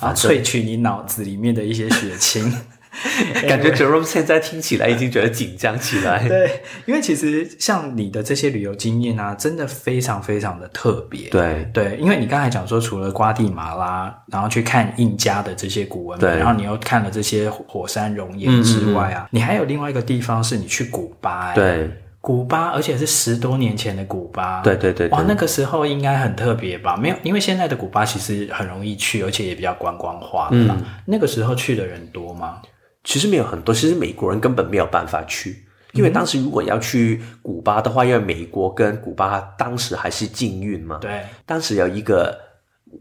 [0.00, 2.52] 啊，萃取你脑子里面的一些血清。
[3.48, 6.28] 感觉 Jerome 现在听起来已经觉得紧张起来。
[6.28, 11.30] 对，因为其实像你的这些旅游经验啊，真的非常非常的特别。
[11.30, 21.54] 对对，因为你刚才讲说，除了瓜地马拉，然后去看印加的这些古文明，然后你又看了这些火山熔岩之外啊，嗯嗯嗯，你还有另外一个地方是你去古巴，欸。
[21.54, 21.90] 对。
[22.22, 24.62] 古巴，而且是十多年前的古巴。
[24.62, 26.96] 对对对，对，哇，那个时候应该很特别吧？
[26.96, 30.48] 没有，因为现在的古巴其实很容易去，而且也比较观光化。
[30.52, 30.70] 嗯，
[31.04, 32.62] 那个时候去的人多吗？
[33.02, 35.64] 其实没有很多，其实美国人根本没有办法去，
[35.94, 40.98] 因为当时如果要去古巴的话，因为美国跟古巴当时还是禁运嘛。
[41.00, 42.52] 对，当时有一个。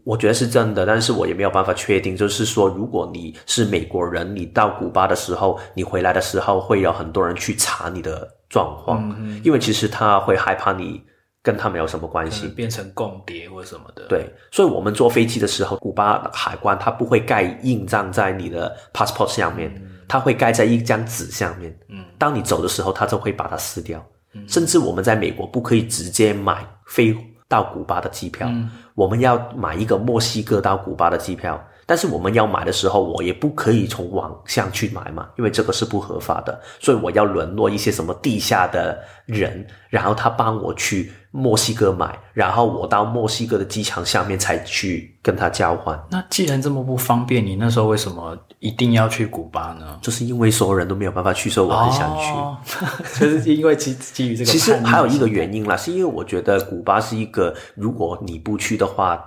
[0.04, 2.16] 我觉得是真的，但是我也没有办法确定。
[2.16, 11.02] 就是说，如果你是美国人，你到古巴的时候，你回来的时候会有很多人去查你的状况，嗯，因为其实他会害怕你
[11.42, 14.04] 跟他没有什么关系，变成共谍或什么的。
[14.08, 21.74] 对，所以我们坐飞机的时候，古巴海关他不会盖印章在你的 passport 上面，嗯，他会盖在一张纸上面。
[21.88, 24.04] 嗯，当你走的时候，他就会把它撕掉。
[24.34, 27.16] 嗯，甚至我们在美国不可以直接买飞
[27.48, 28.46] 到古巴的机票。
[28.50, 46.00] 嗯我们要买一个墨西哥到古巴的机票，但是我们要买的时候，我也不可以从网上去买嘛，因为这个是不合法的，所以我要沦落一些什么地下的人，然后他帮我去墨西哥买，然后我到墨西哥的机场下面才去跟他交换。
[46.10, 49.98] 那既然这么不方便，你那时候为什么一定要去古巴呢？
[50.00, 52.30] 就是因为所有人都没有办法去，所以我很想去。
[52.32, 52.58] 哦、
[53.18, 54.50] 就是因为基基于这个。
[54.52, 59.22] 其实还有一个原因啦，是因为我觉得古巴是一个，如果你不去的话，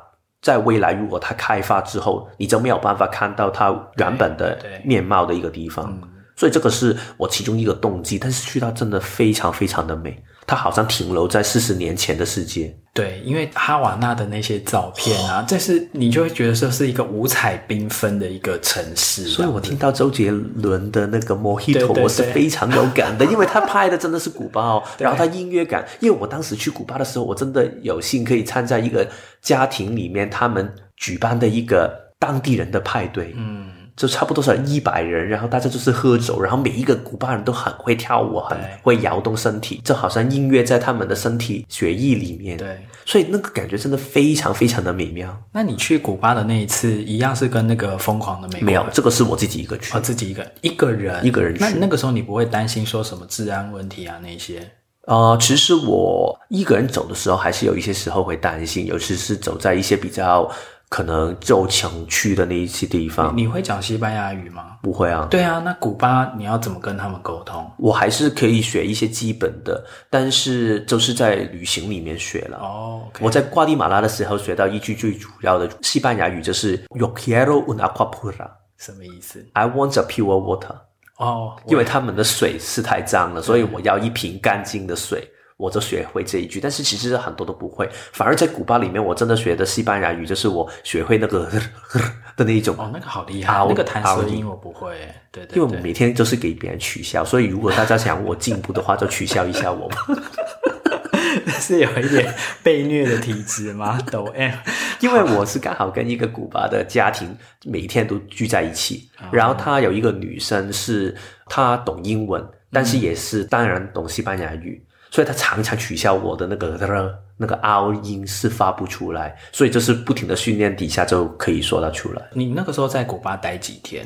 [0.46, 6.00] 在未来如果它开发之后，你就没有办法看到它原本的面貌的一个地方。
[6.36, 8.20] 所以这个是我其中一个动机。
[8.20, 10.24] 但是去到真的非常非常的美。
[10.48, 12.76] 它好像停留在四十年前的世界。
[12.94, 19.26] 对，因为哈瓦那的那些照片啊，这是你就会觉得说是一个五彩缤纷的一个城市。
[19.26, 24.84] 所以我听到周杰伦的那个 Mojito，我是非常有感的， 因为他拍的真的是古巴哦。
[24.98, 29.06] 然后他音乐感，因为我当时去古巴的时候，我真的有幸可以参加一个
[29.42, 33.34] 家庭里面他们举办的一个当地人的派对。
[33.36, 33.72] 嗯。
[33.96, 42.58] 就差不多是一百人，然后大家就是喝酒，然后每一个古巴人都很会跳舞，很会摇动身体，就好像音乐在他们的身体血液里面。
[42.58, 45.42] 对，所以那个感觉真的非常非常的美妙。
[45.54, 48.66] 那你去古巴的那一次，一样是跟那个疯狂的美国？
[48.66, 51.62] 没有，这个是我自己一个去，哦，自己一个一个人，一个人去。
[51.62, 54.70] 那那个时候你不会担心说什么治安问题啊那些？
[55.08, 60.52] 呃，其实我一个人走的时候，还是有一些时候会担心，尤其是走在一些比较。
[60.90, 63.36] 可能就想去的那一些地方。
[63.36, 64.78] 你，你会讲西班牙语吗？
[64.82, 65.28] 不会啊。
[65.30, 67.70] 对啊，那古巴你要怎么跟他们沟通？
[67.78, 72.58] 我还是可以学一些基本的，但是就是在旅行里面学了。
[72.60, 73.20] 哦，okay。
[73.22, 78.48] 我在瓜地马拉的时候学到一句最主要的西班牙语，就是 Yo quiero un agua pura。
[78.78, 80.76] 什么意思？I want a pure water。
[81.18, 85.28] 哦，因为他们的水是太脏了，所以我要一瓶干净的水。
[85.58, 87.90] 我就学会这一句，但是其实很多都不会。
[88.12, 91.50] 反而在古巴里面，我真的学的西班牙语，就是我学会那个
[92.36, 92.76] 的那一种。
[92.78, 94.98] 哦，那个好厉害，那个弹舌音我不会。
[95.32, 99.98] 对对对，因为我每天都是给别人取笑，所以如果大家想我进步的话，就取笑一下我嘛。
[101.60, 103.98] 是有一点被虐的体质吗？
[104.12, 104.54] 抖 M，
[105.00, 111.16] 因为我是刚好跟一个古巴的家庭每天都聚在一起，然后他有一个女生是
[111.48, 114.85] 她懂英文，但是也是当然懂西班牙语。
[115.16, 122.22] 所以他常常取笑我的那个那个凹音是发不出来，所以就是不停的训练底下就可以说得出来。
[122.34, 124.06] 你那个时候在古巴待几天？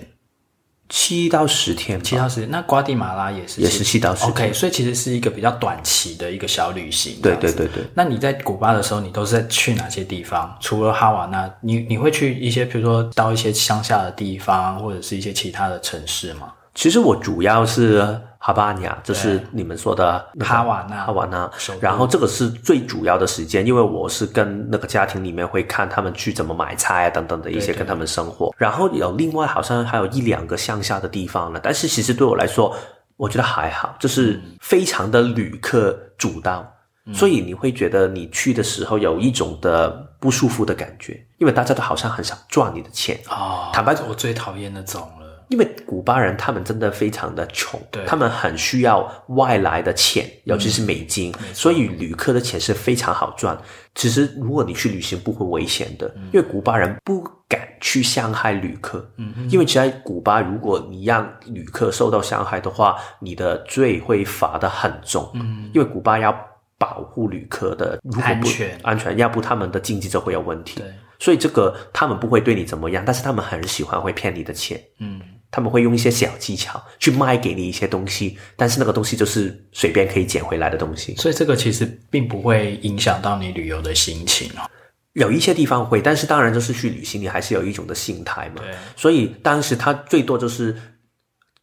[0.88, 2.00] 七到十天。
[2.04, 2.52] 七到十天。
[2.52, 4.30] 那瓜地马拉也是也是七到十天。
[4.30, 7.20] OK，所以其实是一个比较短期的一个小旅行。
[7.24, 7.84] 对对对对。
[7.96, 10.56] 那你在古巴的时候，你都是在去哪些地方？
[10.60, 16.54] 除了哈瓦那，你你会去一些，比如说到一些乡下的地方，或者是一些其他的城市吗？
[16.76, 21.50] 其实我主要是哈巴尼亚，就是你们说的哈瓦那，哈瓦那。
[21.82, 28.48] 然后这个是最主要的时间，因为我是跟那个家庭里面会看他们去怎么买菜啊等等的一些跟他们生活。
[28.48, 28.58] 对对对。
[28.60, 32.74] 然后有另外好像还有一两个乡下的地方呢，但是其实对我来说，
[33.18, 36.66] 我觉得还好，就是非常的旅客主导，
[37.06, 43.36] 嗯，所以你会觉得你去的时候有一种的不舒服的感觉，因为大家都好像很想赚你的钱啊。
[43.36, 45.06] 哦，坦白我最讨厌那种。
[45.50, 53.60] 因为古巴人他们真的非常的穷，他们很需要外来的钱，尤其是美金，嗯，所以旅客的钱是非常好赚。
[53.96, 66.32] 其实如果你去旅行不会危险的，嗯，因为古巴人不敢去伤害旅客，嗯，因为在古巴，如果你让旅客受到伤害的话，你的罪会罚得很重，嗯，因为古巴要
[66.78, 70.80] 保护旅客的如果不安全，安全，要不他们的经济就会有问题。
[70.80, 75.20] 对，所以这个他们不会对你怎么样，但是他们很喜欢会骗你的钱，嗯。
[75.52, 84.70] 他们会用一些小技巧去卖给你一些东西，但是那个东西就是随便可以捡回来的东西，所以这个其实并不会影响到你旅游的心情哦。
[85.14, 88.62] 有一些地方会，但是当然就是去旅行，你还是有一种的心态嘛。
[88.62, 88.74] 对。
[88.96, 90.74] 所以当时他最多就是，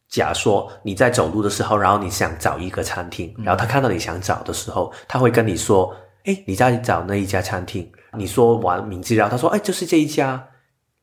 [0.09, 10.45] 假说你在走路的时候，然后你想找一个餐厅，然后他看到你想找的时候，他会跟你说：“哎，你在找那一家餐厅。”你说完名字，然后他说：“哎，就是这一家。”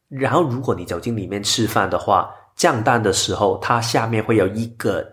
[0.09, 5.07] 然后如果你走进里面吃饭的话，账单的时候，它下面会有一个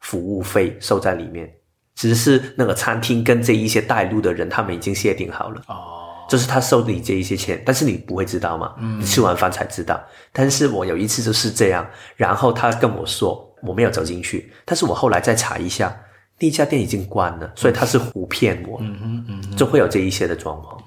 [0.00, 1.50] 服务费收在里面，
[1.94, 5.62] 只是那个餐厅跟这一些带路的人，他们已经协定好了。
[5.68, 8.74] 哦，就是他收你这一些钱，但是你不会知道嘛？
[8.78, 10.00] 嗯，你吃完饭才知道。
[10.32, 11.86] 但是我有一次就是这样，
[12.16, 15.96] 然后他跟我说我没有走进去，但是我后来再查一下，
[16.38, 18.78] 那家店已经关了，所以他是唬骗我。
[18.80, 20.80] 嗯哼，嗯，就会有这一些的状况。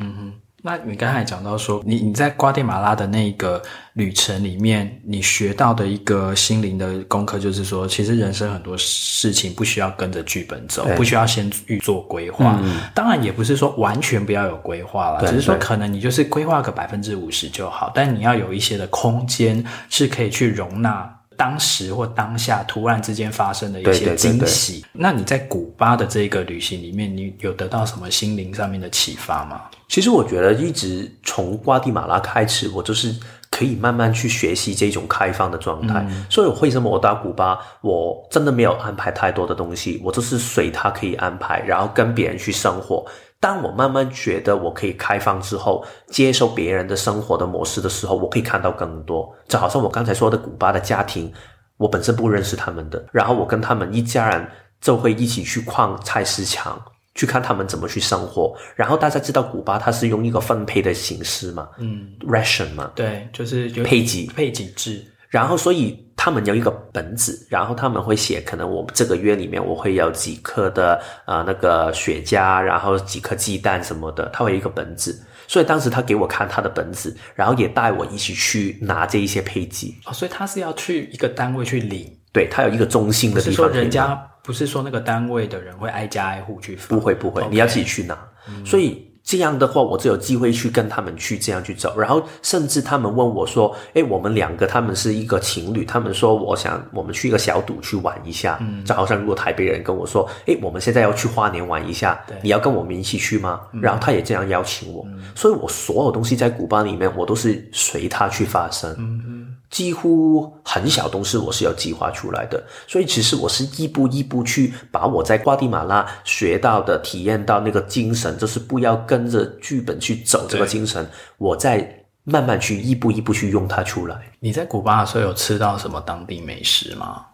[0.63, 3.61] 那你刚才讲到说，你你在瓜地马拉的那个
[3.93, 12.59] 旅程里面，你学到的一个心灵的功课，就是说，其实人生很多事情不需要跟着剧本走，不需要先预做规划。
[12.61, 21.17] 嗯、当然，也不是说完全不要有规划了，只是说可能你就是规划个百分之五十就好，但你要有一些的空间是可以去容纳。
[21.41, 24.73] 当时或当下突然之间发生的一些惊喜。
[24.73, 24.89] 对对对对。
[24.93, 29.63] 那你在古巴的这个旅行里面，你有得到什么心灵上面的启发吗？
[29.87, 33.11] 其实我觉得一直从瓜地马拉开始，我就是
[33.49, 36.05] 可以慢慢去学习这种开放的状态。
[36.11, 36.23] 嗯。
[36.29, 43.03] 所以为什么我到古巴，我真的没有安排太多的东西，我就是随他可以安排，然后跟别人去生活。
[43.41, 49.29] 当我慢慢觉得我可以开放之后，接受别人的生活的模式的时候，我可以看到更多。
[49.49, 51.33] 就好像我刚才说的古巴的家庭，
[51.77, 54.47] 我本身不认识他们的，然后我跟他们一家人
[54.79, 56.79] 就会一起去逛菜市场，
[57.15, 58.55] 去看他们怎么去生活。
[58.75, 65.03] 然后大家知道古巴它是用一个分配的形式嘛，嗯，ration 嘛，对，就是配给配给制。
[65.29, 70.93] 然后，所以他们有一个本子，然后他们会写，可能我这个月里面我会有几颗的
[71.25, 75.19] 啊、呃、那个雪茄，然后几颗鸡蛋什么的，他会有一个本子。
[75.47, 79.99] 所以当时他给我看他的本子，然后也带我一起去拿这一些配给。
[80.05, 83.45] 哦，所以他是要去一个单位去领，对，他有一个中心的地方。
[83.45, 88.15] 不是说人家不是说那个单位的人会挨家挨户去发，不会不会，你要自己去拿。
[88.47, 89.10] 嗯、所以。
[89.23, 108.91] 这样的话，我就有机会去跟他们去这样去走，然后甚至他们问我说：“哎，我们两个他们是一个情侣，他们说我想我们去一个小赌去玩一下，嗯，就好像如果台北人跟我说：‘哎，我们现在要去花莲玩一下，你要跟我们一起去吗？’然后他也这样邀请我，嗯，所以我所有东西在古巴里面，我都是随他去发生。
[108.97, 109.40] 嗯嗯。
[109.71, 124.19] 几乎很小东西我是有计划出来的，所以其实我是一步一步去把我在瓜地马拉学到的、体验到那个精神，就是不要跟着剧本去走这个精神，我再慢慢去一步一步去用它出来。
[124.41, 127.25] 你在古巴的时候有吃到什么当地美食吗？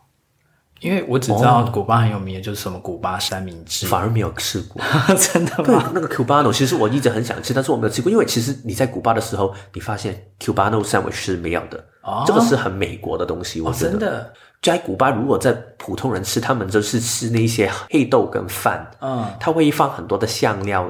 [0.80, 4.82] 因为我只知道古巴很有名的就是什么古巴三明治，反而没有吃过，
[5.18, 5.64] 真的吗？
[5.64, 11.84] 对，那个 Cubano 其实我一直很想吃，但是我没有吃过，因为其实你在古巴的时候，你发现 Cubano sandwich 是没有的。
[12.04, 13.90] 哦，这个是很美国的东西，我觉得。
[13.90, 18.90] 哦，真的，在古巴，如果在普通人吃，他们就是吃那些黑豆跟饭。
[19.02, 20.90] 嗯，他会放很多的香料，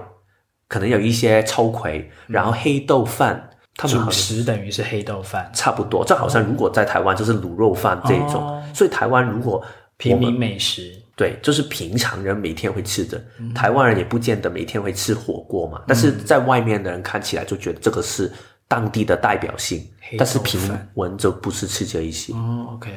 [0.68, 6.04] 可能有一些秋葵，然后黑豆饭，他们主食等于是黑豆饭，差不多。
[6.04, 9.64] 这好像如果在台湾就是卤肉饭这种，哦，所以台湾如果
[9.98, 13.24] 平民美食，对，就是平常人每天会吃的。
[13.40, 18.32] 嗯，台湾人也不见得每天会吃火锅嘛，但是在外面的人看起来就觉得这个是。
[18.70, 19.82] 当地的代表性，
[20.18, 20.60] 但是平
[20.96, 22.34] 文就不是吃这一些。
[22.34, 22.92] 哦，OK。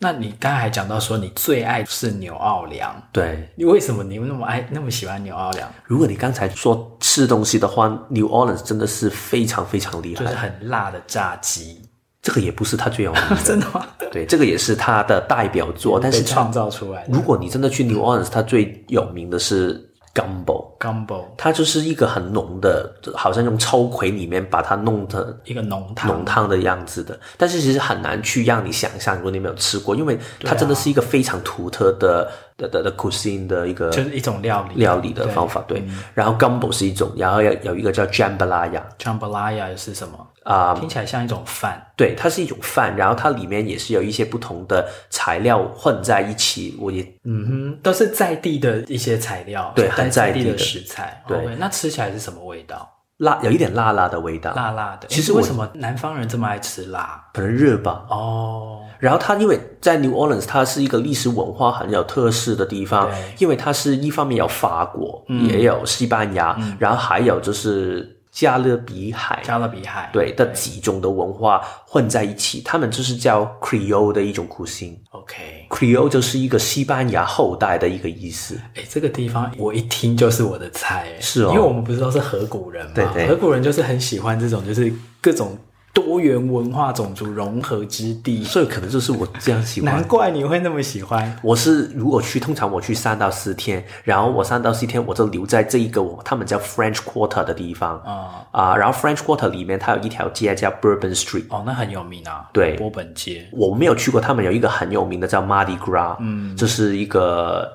[0.00, 5.68] 那你刚才还讲到说你最爱是牛奥良，对，你为什么你们那么爱那么喜欢牛奥良？
[5.84, 11.82] 如果你刚才说吃东西的话，New Orleans 真的是非常非常厉害，就是很辣的炸鸡。
[12.22, 13.86] 这个也不是他最有名的， 真的吗？
[14.12, 17.04] 对，这个也是他的代表作，但是创造出来。
[17.08, 19.87] 如果你真的去 New Orleans，他最有名的是。
[20.18, 26.10] Gumbo，Gumbo，它就是一个很浓的，好像用秋葵里面把它弄的一个浓汤。
[26.10, 27.18] 浓汤的样子的。
[27.36, 34.80] 但是其实很难去让你想象，如果你没有吃过，因为它真的是一个非常独特的的的的 cuisine 的一个，就是一种料理。
[34.80, 35.62] 料理的方法。
[35.68, 35.82] 对，
[36.14, 40.26] 然后 Gumbo 是一种，然后有有一个叫 Jambalaya，Jambalaya 是什么？
[40.48, 52.90] 啊、嗯，听起来像一种饭，对，它是一种饭，然后它里面也是有一些不同的材料混在一起，我也，嗯哼，都是在地的一些材料，对，很在地的食材，对，okay, 那吃起来是什么味道？
[53.18, 55.06] 辣，有一点辣辣的味道，辣辣的。
[55.08, 57.22] 其实为什么南方人这么爱吃辣？
[57.34, 58.06] 可能热吧。
[58.08, 68.14] 哦，然后它因为在 New Orleans，它是一个历史文化很有特色的地方，因为它是一方面有法国，嗯、也有西班牙、嗯，然后还有就是。
[68.30, 74.96] 加勒比海，加勒比海对的几种的文化混在一起，他们就是叫 Creole 的一种 cuisine。
[75.10, 78.60] OK，Creole 就是一个西班牙后代的一个意思。
[78.74, 85.56] 哎，这个地方我一听就是我的菜，是哦，因为我们不是都是河谷人嘛，对对，河谷人就是很喜欢这种，就是各种。
[85.92, 89.92] 多元文化种族融合之地，所以可能就是我这样喜欢。
[89.92, 91.36] 难怪你会那么喜欢。
[91.42, 102.48] 我是如果去，通常我去三到四天，然后我三到四天我就留在这一个我他们叫 French Quarter 的地方啊啊，然后 French Quarter 里面它有一条街叫 Bourbon Street，哦，那很有名啊。
[102.52, 103.48] 对，波本街。
[103.52, 107.68] 我没有去过，他们有一个很有名的叫 Mardi Gras，嗯，这是一个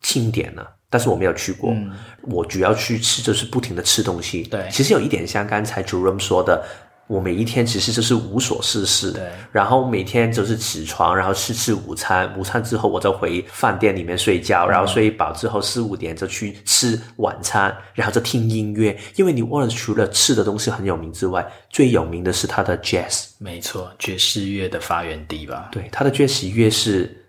[0.00, 1.70] 庆典呢，但是我没有去过。
[1.70, 1.90] 嗯，
[2.22, 4.44] 我主要去吃就是不停的吃东西。
[4.44, 6.64] 对，其实有一点像刚才 Jerome 说的。
[7.06, 18.96] 我每一天其实就是无所事事，对，然后每天就是起床，然后吃吃午餐，午餐之后我就回饭店里面睡觉，然后睡饱之后四五点就去吃晚餐，然后就听音乐。
[19.16, 25.68] 因为 New Orleans 除了吃的东西很有名之外，最有名的是它的 Jazz，没错，爵士乐的发源地吧？
[25.72, 27.20] 对，它的爵士乐是。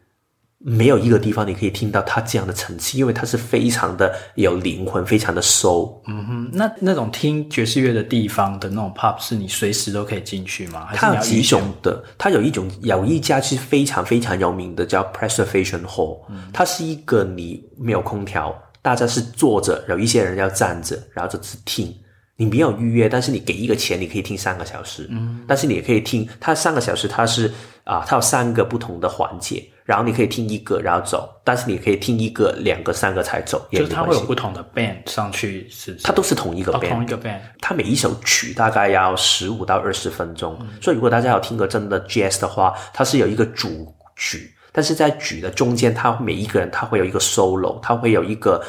[0.68, 6.02] 没有一个地方你可以听到他这样的层次，因为他是非常的有灵魂，非常的 soul。
[6.08, 10.88] 嗯哼，那那种听爵士乐的地方的那种 pub，是你随时都可以进去吗？
[10.96, 16.22] 它有几种的，它有一种有一家是非常非常有名的，叫 Preservation Hall。
[16.30, 18.52] 嗯，它是一个你没有空调，
[18.82, 21.96] 大家是坐着，有一些人要站着，然后就只听。
[22.38, 25.08] 你没有预约，但是你给一个钱，你可以听三个小时。
[25.12, 27.52] 嗯，但是你也可以听它三个小时，它是
[27.84, 29.64] 啊，它有三个不同的环节。
[29.86, 35.96] 然后你可以听一个，然后走，但是你可以听一个、两个、三个才走，就是它会有不同的 band 上去，是？
[36.04, 37.40] 它都是同一个 band，、哦、同一个 band。
[37.62, 48.60] 它每一首曲大概要十五到二十分钟，嗯、所以如果大家要听个真的 jazz 的话，它是有一个主曲，但是在曲的中间，它每一个人他会有一个 solo，他会有一个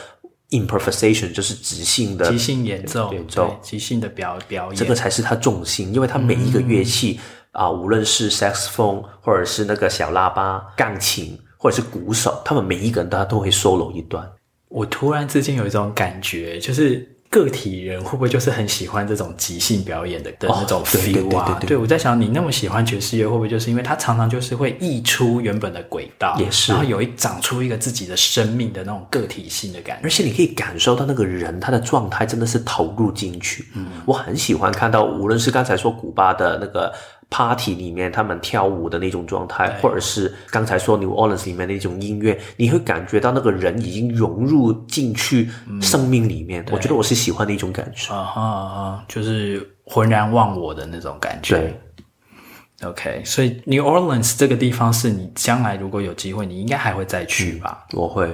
[0.50, 7.18] improvisation，就是即兴的即兴演奏，演奏即兴的表表演，这个才是它重心，因为它每一个乐器
[7.56, 11.38] 啊、无论是 saxophone 或者是那个小喇叭、钢琴。
[11.58, 14.24] 或者是鼓手，他们每一个人，大家都会 solo 一段。
[14.68, 21.58] 我突然之间有一种感觉，就是个体人会不会就是很喜欢这种即兴表演的的那种 feel 啊？
[21.66, 33.66] 对，我在想，你那么喜欢爵士乐，会不会就是因为它常常就是会溢出原本的轨道，也是，然后有一长出一个自己的生命的那种个体性的感觉，而且你可以感受到那个人他的状态真的是投入进去。
[33.74, 36.92] 嗯，我很喜欢看到，无论是刚才说古巴的那个。
[37.28, 45.50] Party 里面他们跳舞的那种状态，或者是刚才说 New Orleans 里面那种音乐，你会感觉到那个人已经融入进去
[45.82, 46.62] 生命里面。
[46.64, 51.56] 嗯、我觉得我是喜欢的一种感觉，啊哈啊，就是浑然忘我的那种感觉。
[51.58, 57.84] 对，OK，所以 New Orleans 这个地方是你将来如果有机会，你应该还会再去吧？
[57.92, 58.28] 嗯、我会。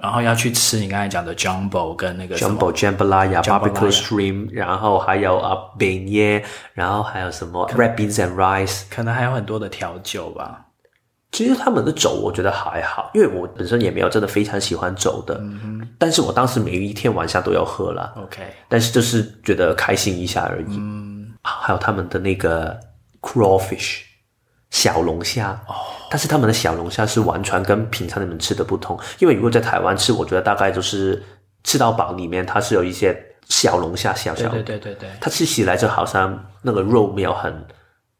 [0.00, 10.66] 然后要去吃你刚才讲的 Jumbo 跟那个 Jumbo Jambalaya Barbecue Shrimp，然后还有啊 Beignet，然后还有什么 Red Beans and Rice，可能还有很多的调酒吧。
[11.32, 20.66] 其实他们的酒我觉得还好，因为我本身也没有真的非常喜欢酒的，嗯哼，但是我当时每一天晚上都要喝了，OK，但是就是觉得开心一下而已。
[20.68, 22.78] 嗯，还有他们的那个
[23.20, 24.07] Crawfish。
[24.70, 25.50] 小龙虾。
[25.66, 25.74] 哦，
[26.10, 31.22] 但是他们的小龙虾是完全跟平常你们吃的不同，因为如果在台湾吃，我觉得大概就是
[31.64, 33.16] 吃到饱里面它是有一些
[33.48, 37.66] 小龙虾小小的，对对对对对，它吃起来就好像那个肉没有很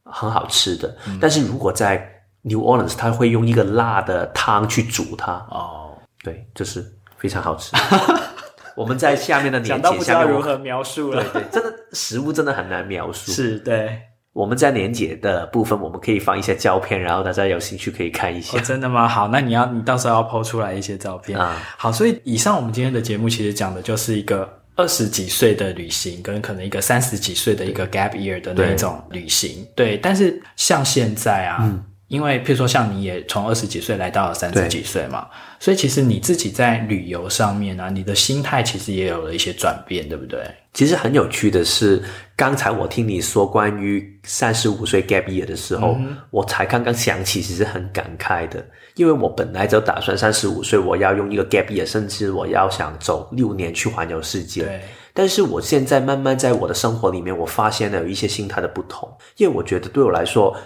[0.05, 1.97] 很好吃的，嗯、但是如果在
[2.43, 5.33] New Orleans，它会用一个辣的汤去煮它。
[5.51, 6.85] 哦，对，就是
[7.19, 7.77] 非常好吃。
[8.75, 11.23] 我们在下面的讲 到不知道如何描述了？
[11.33, 14.01] 对对，真的食物真的很难描述，是对。
[14.39, 18.57] 我们在连结的部分，我们可以放一些照片，然后大家有兴趣可以看一下。
[18.57, 19.09] 哦，真的吗？
[19.09, 21.61] 好，那你要你到时候要 po 出来一些照片啊。
[21.76, 29.66] 好，所以以上我们今天的节目其实讲的就是一个二十几岁的旅行，跟可能一个三十几岁的一个 gap year 的那种旅行。
[29.74, 31.59] 对，对，但是像现在啊。
[31.62, 35.26] 嗯因为，譬如说，像你也从二十几岁来到了三十几岁嘛，
[35.61, 40.41] 所以其实你自己在旅游上面啊，你的心态其实也有了一些转变，对不对？
[40.72, 42.03] 其实很有趣的是，
[42.39, 48.64] 刚才我听你说关于三十五岁 gap year 的时候，嗯、我才刚刚想起，其实很感慨的，
[48.95, 54.62] 因为我本来就打算三十五岁我要用一个 gap year，甚至我要想走六年去环游世界。
[54.62, 54.80] 对。
[55.12, 60.57] 但是我现在慢慢在我的生活里面，我发现了有一些心态的不同，因为我觉得对我来说。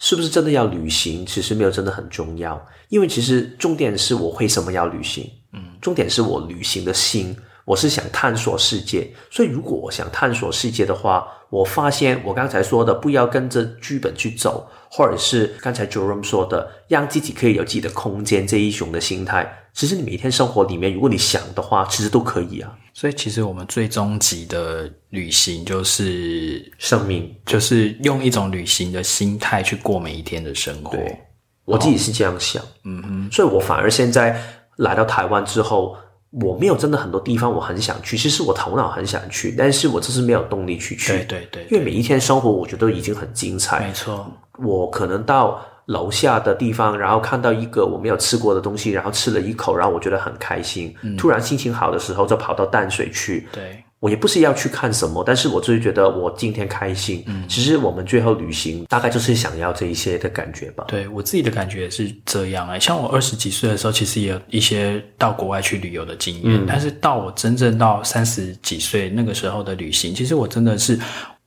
[0.00, 1.26] 是不是真的要旅行？
[1.26, 5.28] 其实没有真的很重要，因为其实重点是我为什么要旅行。
[5.52, 7.36] 嗯，重点是我旅行的心，
[7.68, 9.06] 我是想探索世界。
[9.30, 22.74] 所以如果我想探索世界的话，我发现我刚才说的不要跟着剧本去走，或者是刚才 Jerome 说的让自己可以有自己的空间这一种的心态，其实你每天生活里面，如果你想的话，其实都可以啊。
[22.94, 30.96] 所以其实我们最终极的旅行就是生命，就是用一种旅行的心态去过每一天的生活。
[30.96, 31.18] 对，
[31.66, 34.40] 我自己是这样想，嗯哼，所以我反而现在
[34.76, 35.96] 来到台湾之后，
[36.30, 41.12] 我没有真的很多地方我很想去，其实我头脑很想去，但是我就是没有动力去去。
[41.12, 43.86] 对对对，因为每一天生活我觉得已经很精彩。
[43.86, 45.60] 没错，我可能到。
[45.88, 50.94] 楼下的地方，然后看到一个我没有吃过的东西，然后吃了一口，然后我觉得很开心。
[51.00, 53.48] 嗯、突然心情好的时候，就跑到淡水去。
[53.50, 57.22] 对，我也不是要去看什么，但是我就是觉得我今天开心。
[57.26, 60.84] 嗯，其实我们最后旅行大概就是想要这一些的感觉吧。
[60.88, 70.98] 对，我自己的感觉也是这样哎，像我二十几岁的时候，其实也有一些到国外去旅游的经验，嗯、但是到我真正到三十几岁那个时候的旅行，其实我真的是。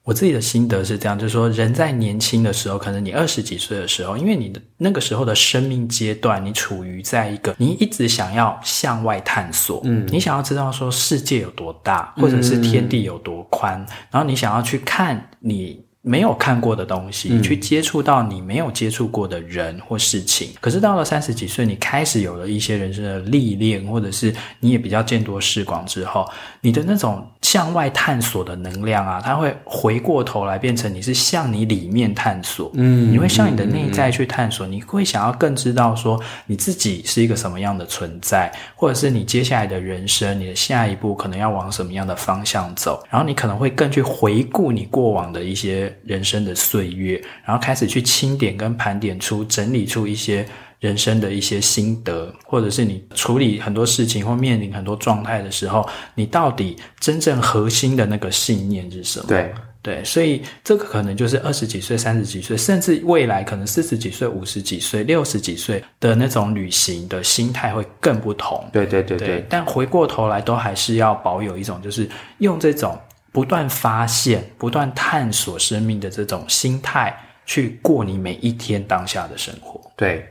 [0.04, 15.86] 我自己的心得是这样，就是说，人在年轻的时候，可能你二十几岁的时候，因为你的那个时候的生命阶段，你处于在一个你一直想要向外探索，嗯，你想要知道说世界有多大，或者是天地有多宽，嗯，然后你想要去看你。
[16.04, 20.50] 没有看过的东西，去接触到你没有接触过的人或事情。
[20.50, 26.28] 嗯、可是到了三十几岁，你开始有了一些人生的历练，或者是你也比较见多识广之后，
[26.60, 32.72] 你的那种向外探索的能量啊，它会回过头来变成你是向你里面探索。
[32.76, 43.04] 嗯，你会向你的内在去探索，嗯、你会想要更知道说你自己是一个什么样的存在，或者是你接下来的人生，你的下一步可能要往什么样的方向走。
[43.10, 45.94] 然后你可能会更去回顾你过往的一些。
[46.06, 50.46] 人生的岁月，然后开始去清点跟盘点出、整理出一些
[50.82, 59.26] 人生的一些心得，或者是你处理很多事情或面临很多状态的时候，你到底真正核心的那个信念是什么？
[59.30, 68.68] 对对，所以这个可能就是二十几岁、三十几岁，甚至未来可能四十几岁、五十几岁、六十几岁的那种旅行的心态会更不同。
[68.74, 72.10] 对对对对，对，但回过头来都还是要保有一种，就是
[72.40, 73.00] 用这种。
[73.34, 79.80] 不断发现、不断探索生命的这种心态，去过你每一天当下的生活。
[79.96, 80.28] 对，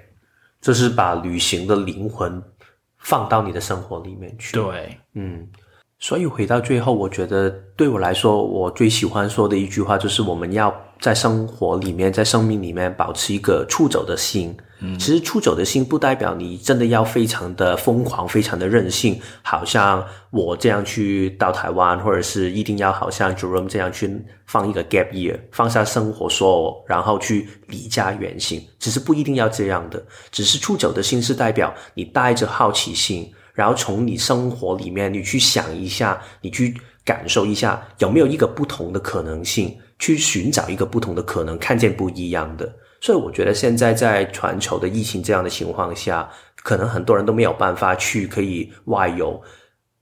[0.61, 2.43] 就是把旅行的灵魂
[2.99, 4.57] 放到你的生活里面去。
[4.57, 5.49] 对，嗯，
[5.99, 14.57] 所以回到最后，我觉得对我来说，我最喜欢说的一句话就是：我们要在生活里面，在生命里面保持一个出走的心。
[14.83, 28.67] 嗯，其实出走的心不代表你真的要非常的疯狂、非常的任性，好像我这样去到台湾，或者是一定要好像 Jerome 这样去放一个 gap year，放下生活说，然后去离家远行。
[28.79, 36.75] 其实不一定要这样的，只是出走的心是代表你带着好奇心，然后从你生活里面你去想一下，你去
[37.05, 42.75] 感受一下有没有一个不同的可能性，去寻找一个不同的可能，看见不一样的。
[43.01, 46.29] 所以我觉得现在在全球的疫情这样的情况下，
[46.65, 49.41] 可能很多人都没有办法去可以外游。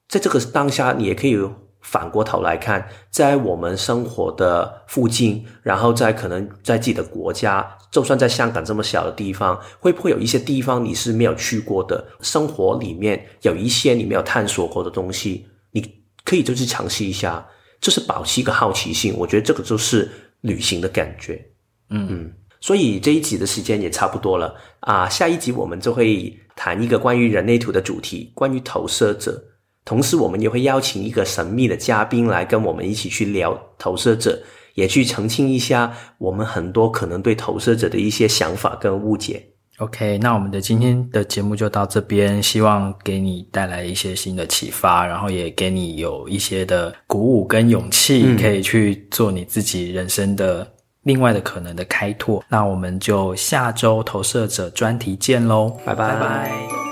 [0.08, 1.38] 在这个当下，你也可以
[1.80, 12.04] 反过头来看，在我们生活的附近，然后在可能在自己的国家，就算在香港这么小的地方，会不会有一些地方你是没有去过的？
[12.20, 17.46] 生活里面有一些你没有探索过的东西，你可以就去尝试一下，
[17.80, 19.14] 就是保持一个好奇心。
[19.16, 20.10] 我觉得这个就是
[20.40, 21.44] 旅行的感觉。
[21.90, 22.32] 嗯嗯。
[22.60, 29.40] 所以这一集的时间也差不多了啊，下一集我们就会谈一个关于人类图的主题，关于投射者。
[29.84, 34.42] 同时，我们也会邀请一个神秘的嘉宾来跟我们一起去聊投射者，
[34.74, 39.50] 也去澄清一下我们很多可能对投射者的一些想法跟误解。
[39.78, 50.66] OK，那我们的今天的节目就到这边，希望给你带来一些新的启发，然后也给你有一些的鼓舞跟勇气，可以去做你自己人生的。
[51.04, 56.08] 另外的可能的开拓，那我们就下周投射者专题见喽，拜拜。
[56.08, 56.87] 拜拜。